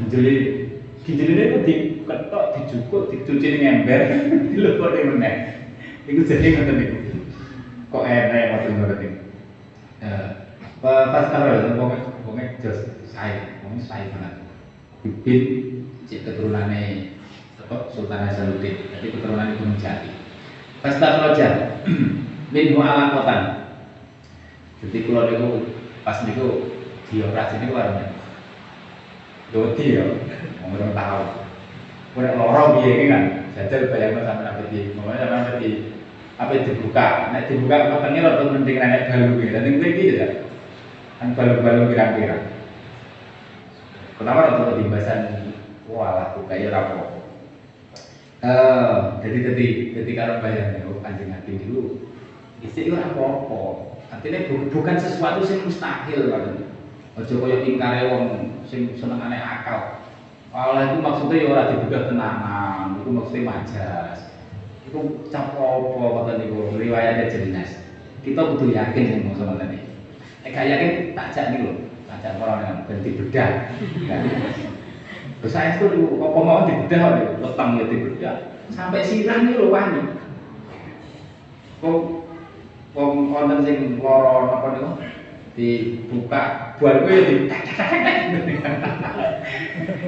ginjal 0.00 0.24
ginjal 1.04 1.28
ini 1.36 1.58
diketok 1.68 2.44
dijukuk 2.56 3.12
dicuci 3.12 3.46
ning 3.52 3.62
ember 3.84 4.00
dilebokne 4.50 5.00
meneh. 5.04 5.34
Iku 6.08 6.24
jadi 6.24 6.56
ngoten 6.56 6.76
niku. 6.80 6.96
Kok 7.92 8.04
enak 8.08 8.44
ngoten 8.56 8.72
ngoten 8.80 8.98
niku? 9.04 9.18
Eh 10.00 10.45
pas 10.84 11.26
karo 11.32 11.76
wong 11.80 11.92
wong 12.26 12.36
jos 12.60 12.78
saya 13.08 13.60
wong 13.64 13.80
saya 13.80 14.12
banget. 14.12 14.34
Bibit 15.02 15.42
cek 16.10 16.24
keturunannya 16.26 17.14
apa 17.62 17.90
Sultan 17.90 18.26
Hasanuddin. 18.26 18.92
Jadi 18.94 19.06
keturunan 19.14 19.54
itu 19.56 19.64
menjadi. 19.64 20.10
Pas 20.84 20.98
tak 21.00 21.18
roja 21.24 21.48
minhu 22.54 22.78
ala 22.78 23.10
kotan 23.16 23.66
jadi 24.76 25.08
kalau 25.08 25.24
niku 25.32 25.48
pas 26.04 26.20
niku 26.28 26.46
dioperasi 27.08 27.64
niku 27.64 27.80
warna 27.80 28.12
doti 29.54 29.96
ya, 29.96 30.04
ngomong 30.60 30.92
tahu. 30.92 31.22
Udah 32.18 32.32
lorong 32.34 32.82
ini 32.82 33.08
kan, 33.08 33.22
jajal 33.54 33.92
bayangkan 33.92 34.24
sampai 34.26 34.48
apa 34.48 34.62
di, 34.72 34.96
ngomongnya 34.96 35.22
sampai 35.28 35.38
apa 35.38 35.52
di, 35.60 35.70
apa 36.36 36.52
dibuka, 36.64 37.08
nek 37.30 37.46
dibuka 37.46 37.76
matangnya 37.92 38.26
rada 38.26 38.44
mending 38.50 38.76
nek 38.80 39.06
balu 39.12 39.32
gitu, 39.38 39.52
dan 39.52 39.68
ini 39.68 39.88
gitu 39.94 40.14
ya, 40.16 40.28
kan 41.16 41.32
balu-balu 41.32 41.92
kira-kira. 41.92 42.38
Kenapa 44.16 44.48
rada 44.48 44.80
dimbasan, 44.80 45.52
wah 45.88 46.36
buka 46.36 46.54
ya 46.56 46.72
rapo. 46.72 47.20
Eh, 48.40 48.96
jadi 49.24 49.38
jadi 49.52 49.66
jadi 49.96 50.10
kalau 50.16 50.40
bayangnya, 50.44 50.88
oh 50.88 51.00
kanjeng 51.00 51.32
nabi 51.32 51.60
dulu, 51.60 52.08
istri 52.64 52.88
itu 52.88 52.96
apa-apa, 52.96 53.96
Artinya 54.06 54.38
bukan 54.70 54.96
sesuatu 54.96 55.42
yang 55.42 55.66
mustahil 55.66 56.20
kan. 56.30 56.44
Ojo 57.16 57.34
kaya 57.42 57.64
ingkare 57.64 58.12
wong 58.12 58.24
sing 58.68 58.92
senengane 58.94 59.40
akal. 59.40 60.04
Allah 60.52 60.92
itu 60.92 61.00
maksudnya 61.00 61.42
ya 61.42 61.46
ora 61.52 61.62
dibuka 61.72 62.08
tenanan, 62.12 63.02
itu 63.02 63.10
maksudnya 63.12 63.48
majas. 63.50 64.18
Itu 64.86 65.26
cap 65.32 65.56
apa 65.58 66.06
kata 66.22 66.32
niku 66.38 66.76
riwayatnya 66.76 67.32
jelas. 67.32 67.82
Kita 68.22 68.40
butuh 68.52 68.68
yakin 68.70 69.04
sing 69.04 69.20
mau 69.26 69.34
sama 69.34 69.58
tadi. 69.58 69.85
Gak 70.54 70.66
yakin 70.66 71.12
tak 71.12 71.30
jak 71.34 71.52
nih 71.52 71.66
loh, 71.66 71.76
tak 72.06 72.22
jak 72.22 72.38
orang 72.40 72.62
yang 72.64 72.76
ganti 72.88 73.10
bedah. 73.18 73.50
Terus 75.42 75.52
saya 75.52 75.76
itu 75.76 76.16
apa 76.16 76.38
mau 76.40 76.64
dibedah 76.64 77.00
nih, 77.18 77.26
letang 77.44 77.76
ya 77.76 77.84
dibedah. 77.86 78.36
Sampai 78.72 79.04
sirah 79.04 79.44
nih 79.44 79.54
loh 79.58 79.70
wani. 79.70 80.00
Kok 81.84 81.96
wong 82.96 83.30
wonten 83.30 83.62
sing 83.62 84.00
lara 84.00 84.48
napa 84.48 84.68
niku? 84.74 84.90
Dibuka 85.56 86.76
buat 86.76 87.08
gue 87.08 87.16
di 87.16 87.36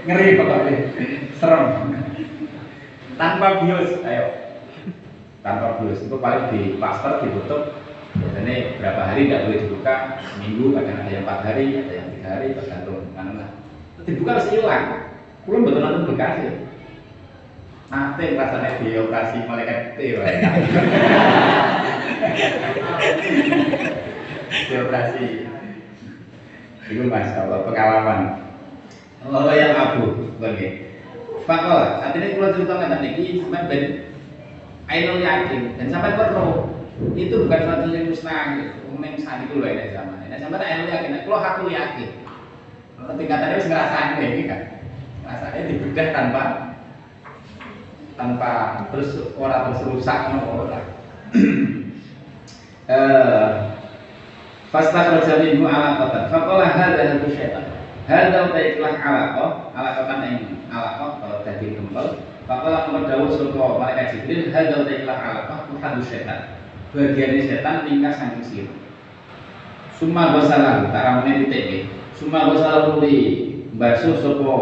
ngeri 0.04 0.36
pokoknya. 0.36 0.72
Serem. 1.40 1.62
Tanpa 3.16 3.64
bios 3.64 4.00
ayo. 4.04 4.26
Tanpa 5.40 5.80
bios. 5.80 6.04
Itu 6.04 6.20
paling 6.20 6.52
di 6.52 6.76
plaster 6.76 7.24
ditutup 7.24 7.77
biasanya 8.16 8.54
berapa 8.80 9.02
hari 9.04 9.20
tidak 9.28 9.42
boleh 9.44 9.58
dibuka? 9.60 9.94
Seminggu 10.32 10.64
kadang 10.72 10.96
ada 11.04 11.10
yang 11.12 11.24
empat 11.28 11.40
hari 11.44 11.64
ada 11.76 11.92
yang 11.92 12.08
tiga 12.16 12.28
hari 12.32 12.46
tergantung 12.56 13.00
mana 13.12 13.32
lah. 13.36 13.50
Dibuka 14.08 14.30
harus 14.38 14.48
hilang. 14.48 14.86
Kurang 15.48 15.64
betul 15.64 15.80
nonton 15.80 16.12
bekas 16.12 16.44
ya 16.44 16.52
Nanti 17.88 18.36
rasanya 18.36 18.84
di 18.84 19.00
operasi 19.00 19.48
malaikat 19.48 19.96
itu 19.96 20.20
di 24.68 24.74
operasi 24.76 25.24
itu 26.88 27.04
masya 27.04 27.48
Allah 27.48 27.64
pengalaman. 27.64 28.20
Allah 29.24 29.54
yang 29.56 29.72
abu 29.76 30.04
bagi 30.40 30.88
Fakol, 31.48 31.96
saat 32.04 32.12
ini 32.12 32.36
kalau 32.36 32.52
cerita 32.52 32.76
nggak 32.76 32.92
tadi, 33.00 33.40
sampai 33.40 33.64
ben 33.72 33.84
Ainul 34.88 35.24
yakin 35.24 35.80
dan 35.80 35.88
sampai 35.88 36.12
perlu 36.12 36.68
itu 37.14 37.34
bukan 37.46 37.60
suatu 37.62 37.86
yang 37.94 38.10
mustahil. 38.10 38.74
Umum 38.90 39.14
saat 39.22 39.46
itu 39.46 39.62
loh 39.62 39.68
ini 39.70 39.94
zaman 39.94 40.26
ini. 40.26 40.36
Sampai 40.42 40.66
Ainul 40.66 40.90
yakin, 40.90 41.22
kalau 41.22 41.38
aku 41.38 41.70
yakin, 41.70 42.10
tingkatannya 42.98 43.54
harus 43.54 43.70
ngerasain 43.70 44.18
ini 44.18 44.50
kan, 44.50 44.60
rasanya 45.22 45.70
dibedah 45.70 46.08
tanpa 46.10 46.42
tanpa 48.18 48.82
terus 48.90 49.14
orang 49.38 49.70
terus 49.70 49.86
rusak 49.86 50.18
nopo 50.34 50.66
lah. 50.66 50.82
Fastakhraja 54.68 55.40
minhu 55.40 55.64
alaqatan. 55.64 56.28
Faqala 56.28 56.66
hadza 56.68 57.16
hadu 57.16 57.30
syaitan. 57.32 57.64
Hadza 58.04 58.52
taiklah 58.52 59.00
alaqah, 59.00 59.72
alaqatan 59.72 60.18
ing 60.28 60.36
alaqah 60.68 61.22
kalau 61.24 61.38
daging 61.46 61.78
gempel. 61.78 62.20
Nomor 62.48 63.04
dawuh 63.04 63.28
sapa 63.32 63.64
malaikat 63.80 64.06
Jibril, 64.12 64.52
hadza 64.52 64.84
taiklah 64.84 65.16
alaqah 65.16 65.58
hadu 65.80 66.00
syaitan. 66.04 66.58
Bagian 66.88 67.36
setan 67.44 67.84
tingkah 67.84 68.12
saking 68.16 68.44
sira. 68.44 68.72
Summa 69.92 70.32
gosalah, 70.32 70.88
tak 70.94 71.04
ramene 71.04 71.50
titik 71.50 71.90
Summa 72.16 72.48
gosalah 72.48 72.96
li 73.02 73.44
basuh 73.76 74.16
sapa 74.22 74.54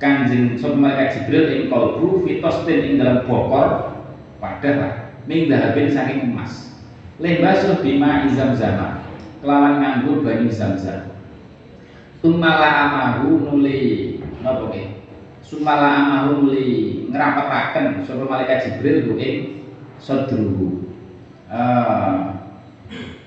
kanjeng 0.00 0.56
sapa 0.56 0.78
malaikat 0.78 1.12
Jibril 1.12 1.50
ing 1.52 1.62
kalbu 1.68 2.24
fitostin 2.24 2.80
ing 2.88 2.92
dalam 3.02 3.28
bokor 3.28 4.00
wadah 4.40 5.12
min 5.28 5.52
dahabin 5.52 5.92
saking 5.92 6.32
emas. 6.32 6.72
Leh 7.20 7.44
basuh 7.44 7.84
bima 7.84 8.24
izam 8.24 8.56
zama 8.56 9.04
kelawan 9.44 9.82
nganggo 9.82 10.24
banyu 10.24 10.48
zam-zam. 10.48 11.12
Tumala 12.24 12.88
amahu 12.88 13.44
nuli 13.44 14.18
napa 14.40 14.72
sumala 15.46 16.02
amahum 16.02 16.50
li 16.50 17.06
ngrapetaken 17.12 18.02
sapa 18.02 18.24
malaikat 18.26 18.58
Jibril 18.66 19.06
ku 19.06 19.14
ing 19.20 19.62
eh 21.46 22.12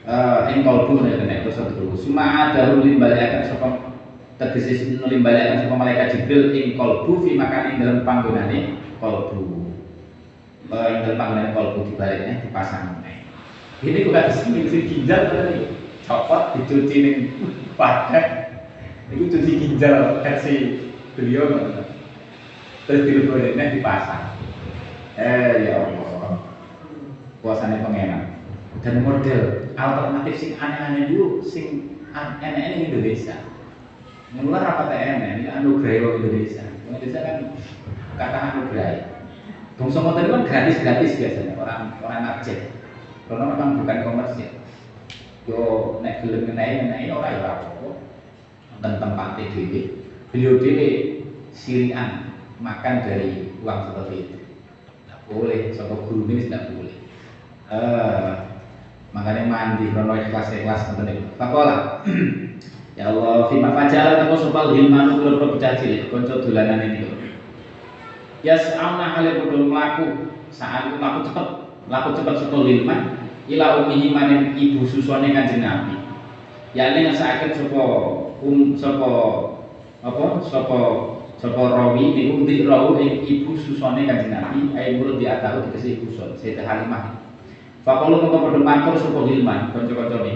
eh 0.10 0.40
ing 0.52 0.60
kalbu 0.68 1.04
nek 1.06 1.24
nek 1.24 1.48
sadruhu 1.48 1.96
suma 1.96 2.52
ada 2.52 2.76
limbalaken 2.76 3.48
sapa 3.48 3.68
tegese 4.36 5.00
limbalaken 5.00 5.64
sapa 5.64 5.76
malaikat 5.76 6.08
Jibril 6.16 6.52
ing 6.52 6.76
kalbu 6.76 7.24
fi 7.24 7.40
makan 7.40 7.64
ing 7.72 7.76
dalam 7.80 8.00
panggonane 8.04 8.60
kalbu. 9.00 9.72
Eh 10.68 10.88
ing 10.92 10.98
dalam 11.08 11.18
panggonane 11.20 11.50
kalbu 11.56 11.88
dibaliknya 11.88 12.44
dipasang 12.44 13.00
ini 13.80 14.04
kok 14.04 14.12
ada 14.12 14.32
sing 14.36 14.60
ginjal 14.68 15.32
tadi 15.32 15.72
copot 16.04 16.52
dicuci 16.60 16.96
ning 17.00 17.18
padat 17.80 18.52
itu 19.08 19.32
cuci 19.32 19.52
ginjal 19.56 20.20
versi 20.20 20.84
beliau 21.16 21.80
terus 22.84 23.08
dileboknya 23.08 23.80
dipasang. 23.80 24.36
Eh 25.16 25.72
ya 25.72 25.80
Allah 25.80 25.99
puasanya 27.40 27.88
pengenan 27.88 28.40
dan 28.84 29.02
model 29.02 29.72
alternatif 29.74 30.36
sing 30.38 30.52
aneh-aneh 30.60 31.10
dulu 31.12 31.42
sing 31.42 31.98
aneh-aneh 32.12 32.76
di 32.76 32.82
Indonesia. 32.92 33.36
Mulai 34.30 34.62
rapat 34.62 34.94
aneh 34.94 35.30
ini 35.42 35.50
anugerah 35.50 36.06
wong 36.06 36.16
Indonesia. 36.22 36.64
Indonesia 36.86 37.20
kan 37.26 37.38
kata 38.20 38.38
anugerah. 38.54 38.90
Bungsu 39.80 40.04
motor 40.04 40.28
itu 40.28 40.36
kan 40.36 40.44
gratis-gratis 40.44 41.16
biasanya 41.16 41.56
orang 41.56 41.84
orang 42.04 42.28
Aceh 42.36 42.60
karena 43.32 43.44
memang 43.56 43.80
bukan 43.80 43.98
komersil. 44.04 44.52
Yo 45.48 45.60
nek 46.04 46.22
gelem 46.22 46.46
ngenai 46.46 46.84
ngenai 46.84 47.10
ora 47.10 47.30
ya 47.32 47.42
apa 47.48 47.90
dan 48.84 49.02
tempatnya 49.02 49.50
dhewe 49.56 49.82
beliau 50.30 50.62
dhewe 50.62 50.88
sirian 51.56 52.38
makan 52.60 53.08
dari 53.08 53.56
uang 53.64 53.80
seperti 53.88 54.16
itu. 54.28 54.38
Tidak 55.08 55.20
boleh 55.32 55.60
sopo 55.74 55.96
guru 56.06 56.28
ini 56.28 56.46
tidak 56.52 56.76
boleh 56.76 56.96
uh, 57.70 58.50
makanya 59.14 59.46
mandi 59.46 59.90
krono 59.94 60.14
ikhlas 60.18 60.54
ikhlas 60.54 60.90
nonton 60.94 61.10
itu 61.14 61.24
fakola. 61.38 61.78
Ya 63.00 63.16
Allah 63.16 63.48
fima 63.48 63.72
fajala 63.72 64.20
temu 64.20 64.36
sopal 64.36 64.76
hilman 64.76 65.16
ulo 65.16 65.40
pro 65.40 65.56
pecah 65.56 65.80
cilik 65.80 66.12
ini 66.12 67.08
ya 68.44 68.60
sauna 68.60 69.16
hale 69.16 69.40
kudu 69.40 69.72
melaku. 69.72 70.36
Saat 70.52 71.00
melaku 71.00 71.32
cepet 71.32 71.48
melaku 71.88 72.10
cepet 72.20 72.36
sopal 72.44 72.68
hilman. 72.68 73.24
Ila 73.48 73.88
umihi 73.88 74.12
maning 74.12 74.52
ibu 74.52 74.84
susone 74.84 75.32
Kanjeng 75.32 75.64
Nabi. 75.64 75.96
Ya 76.76 76.92
ning 76.92 77.08
ngesaken 77.08 77.56
sapa 77.56 77.84
um 78.44 78.76
sapa 78.76 79.12
apa 80.04 80.26
sapa 80.44 80.80
sapa 81.40 81.62
rawi 81.72 82.20
niku 82.20 82.44
ndi 82.44 82.68
rawu 82.68 83.00
ing 83.00 83.24
ibu 83.24 83.56
susone 83.56 84.04
Kanjeng 84.04 84.36
Nabi. 84.36 84.76
Ae 84.76 85.00
mulut 85.00 85.24
diatahu 85.24 85.72
dikasih 85.72 86.04
ibu 86.04 86.12
sun 86.12 86.36
Sayyidah 86.36 86.68
Halimah. 86.68 87.19
Faqalu 87.90 88.22
mongko 88.22 88.38
padha 88.38 88.62
matur 88.62 88.94
sapa 89.02 89.26
Hilman 89.26 89.74
kanca-kancane. 89.74 90.34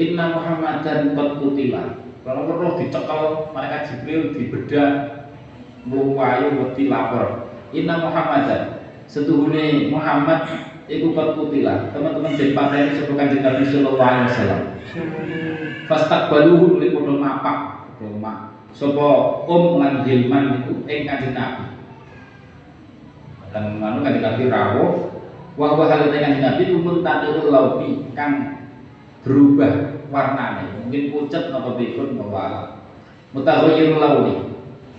Inna 0.00 0.24
Muhammadan 0.32 1.12
qad 1.12 1.28
qutila. 1.36 2.00
Kalau 2.24 2.48
roh 2.48 2.80
dicekel 2.80 3.52
malaikat 3.52 3.92
Jibril 3.92 4.32
dibedah 4.32 4.88
mluwayu 5.84 6.64
wedi 6.64 6.88
lapor. 6.88 7.52
Inna 7.76 8.00
Muhammadan 8.00 8.80
setuhune 9.04 9.92
Muhammad 9.92 10.48
iku 10.88 11.12
kot 11.12 11.36
kutilah 11.36 11.92
teman-teman 11.92 12.32
jadi 12.32 12.56
pateni 12.56 12.96
sapa 12.96 13.12
kanjeng 13.12 13.44
Nabi 13.44 13.64
sallallahu 13.68 14.00
alaihi 14.08 14.28
wasallam 14.32 14.60
fastaqbaluhu 15.84 16.80
li 16.80 16.88
padha 16.96 17.14
mapak 17.20 17.56
padha 18.00 19.12
um 19.46 19.64
lan 19.78 20.00
hilman 20.08 20.64
iku 20.64 20.72
ing 20.88 21.04
kanjeng 21.04 21.36
Nabi 21.36 21.64
dan 23.52 23.64
manu 23.76 24.00
kanjeng 24.00 24.24
Nabi 24.24 24.42
rawuh 24.48 25.11
wa 25.58 25.76
wa 25.76 25.84
halate 25.84 26.16
kanjeng 26.16 26.44
Nabi 26.44 26.62
umun 26.72 27.04
tatul 27.04 27.52
laubi 27.52 28.08
kang 28.16 28.62
berubah 29.22 30.02
warnanya. 30.12 30.82
Mungkin 30.84 31.14
pucat 31.14 31.48
napa 31.48 31.78
bikun 31.78 32.20
bawa 32.20 32.78
mutaghayyirul 33.32 34.00
launi 34.00 34.52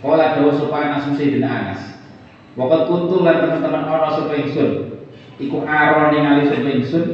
Kala 0.04 0.36
dawa 0.36 0.52
sapa 0.52 0.76
Anas 0.84 1.08
Sayyidina 1.16 1.48
Anas. 1.48 1.82
Wakat 2.60 2.92
kuntu 2.92 3.24
lan 3.24 3.40
teman-teman 3.40 3.88
ana 3.88 4.12
sapa 4.12 4.36
ingsun. 4.36 5.00
Iku 5.40 5.64
aron 5.64 6.12
ningali 6.12 6.52
sapa 6.52 6.70
ingsun. 6.76 7.06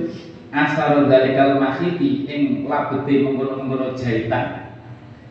Asal 0.49 1.05
dalikal 1.05 1.61
makhiti 1.61 2.25
ing 2.25 2.65
labete 2.65 3.21
mengkono-mengkono 3.21 3.93
jahitan. 3.93 4.73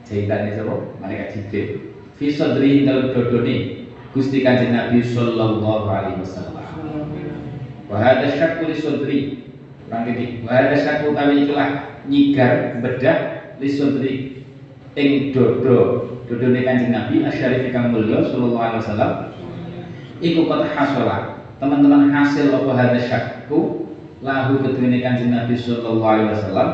Jahitan 0.06 0.54
sapa 0.54 0.74
malaikat 1.02 1.34
jibril. 1.34 1.98
Fi 2.14 2.30
dalam 2.30 3.10
dodone 3.10 3.86
Gusti 4.14 4.42
Kanjeng 4.46 4.74
Nabi 4.74 5.02
sallallahu 5.02 5.86
alaihi 5.90 6.22
wasallam 6.22 6.57
wa 7.88 7.96
hadza 7.96 8.36
syakku 8.36 8.68
li 8.68 8.76
sadri 8.76 9.18
kurang 9.88 10.04
gede 10.08 10.44
wa 10.44 10.50
hadza 10.52 10.76
syakku 10.78 11.16
tawi 11.16 11.48
itulah 11.48 11.68
nyigar 12.08 12.78
bedah 12.84 13.18
li 13.58 13.68
sadri 13.68 14.14
ing 14.94 15.32
dodo 15.32 16.08
dodone 16.28 16.60
Kanjeng 16.60 16.92
Nabi 16.92 17.24
asyarif 17.24 17.72
kang 17.72 17.88
mulya 17.88 18.20
sallallahu 18.28 18.60
alaihi 18.60 18.82
wasallam. 18.84 19.12
Iku 20.20 20.40
qad 20.44 20.68
hasala 20.76 21.40
teman-teman 21.56 22.12
hasil 22.12 22.52
apa 22.52 22.70
hadis 22.76 23.08
syakku? 23.08 23.88
Lahu 24.18 24.60
kedune 24.60 24.98
kanjeng 24.98 25.30
Nabi 25.30 25.54
sallallahu 25.54 26.02
alaihi 26.04 26.28
wasallam. 26.34 26.68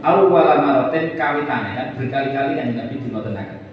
Awal 0.00 0.58
maratin 0.58 1.14
kawitane 1.14 1.70
kan? 1.76 1.86
Berkali-kali 1.94 2.56
kanjeng 2.56 2.80
Nabi 2.80 2.94
dimotenaken 2.98 3.64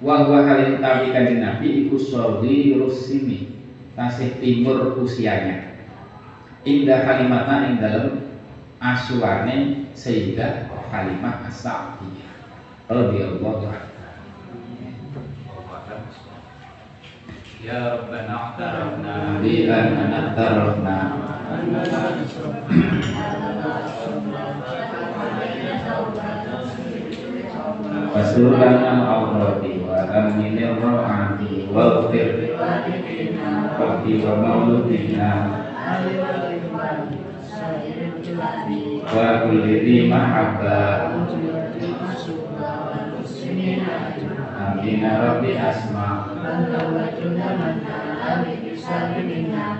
wa 0.00 0.24
huwa 0.24 0.44
kali 0.44 0.80
utawi 0.80 1.12
kanjeng 1.12 1.44
Nabi 1.44 1.84
iku 1.84 2.00
sori 2.00 2.72
rusimi 2.80 3.52
tasih 3.92 4.40
timur 4.40 4.96
usianya 4.96 5.69
indah 6.64 7.00
kalimatnya 7.08 7.56
yang 7.64 7.76
dalam 7.80 8.06
asuane 8.80 9.88
sehingga 9.96 10.68
kalimat 10.92 11.46
asalnya 11.48 12.28
Albiaulatul 12.90 13.70
radhiyallahu 13.70 13.88
Ya 17.60 17.92
Rabbana 17.92 18.56
a'tarafna 18.56 19.38
bi 19.44 19.68
annana 19.68 20.32
a'tarafna 20.32 20.98
Wasulana 28.10 28.90
al-awrati 28.90 29.86
wa 29.86 30.02
aminil 30.08 30.74
ra'ati 30.82 31.70
wa 31.70 32.10
ghfir 32.10 32.58
Rabbi 33.78 34.12
wa 34.24 34.34
mauludina 34.40 35.30
wa 38.40 39.28
kulli 39.44 40.08
mahabba. 40.08 41.12
Amin 44.60 45.00
ya 45.04 45.12
Rabbi 45.20 45.52
Asma. 45.60 46.08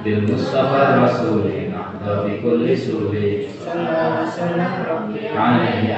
Bil 0.01 0.21
Mustafa 0.25 1.05
Rasulin 1.05 1.73
Abdabi 1.77 2.41
kulli 2.41 2.73
suli, 2.77 3.49
Sallallahu 3.53 5.13
alaihi 5.37 5.93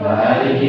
wa 0.00 0.12
alihi 0.16 0.62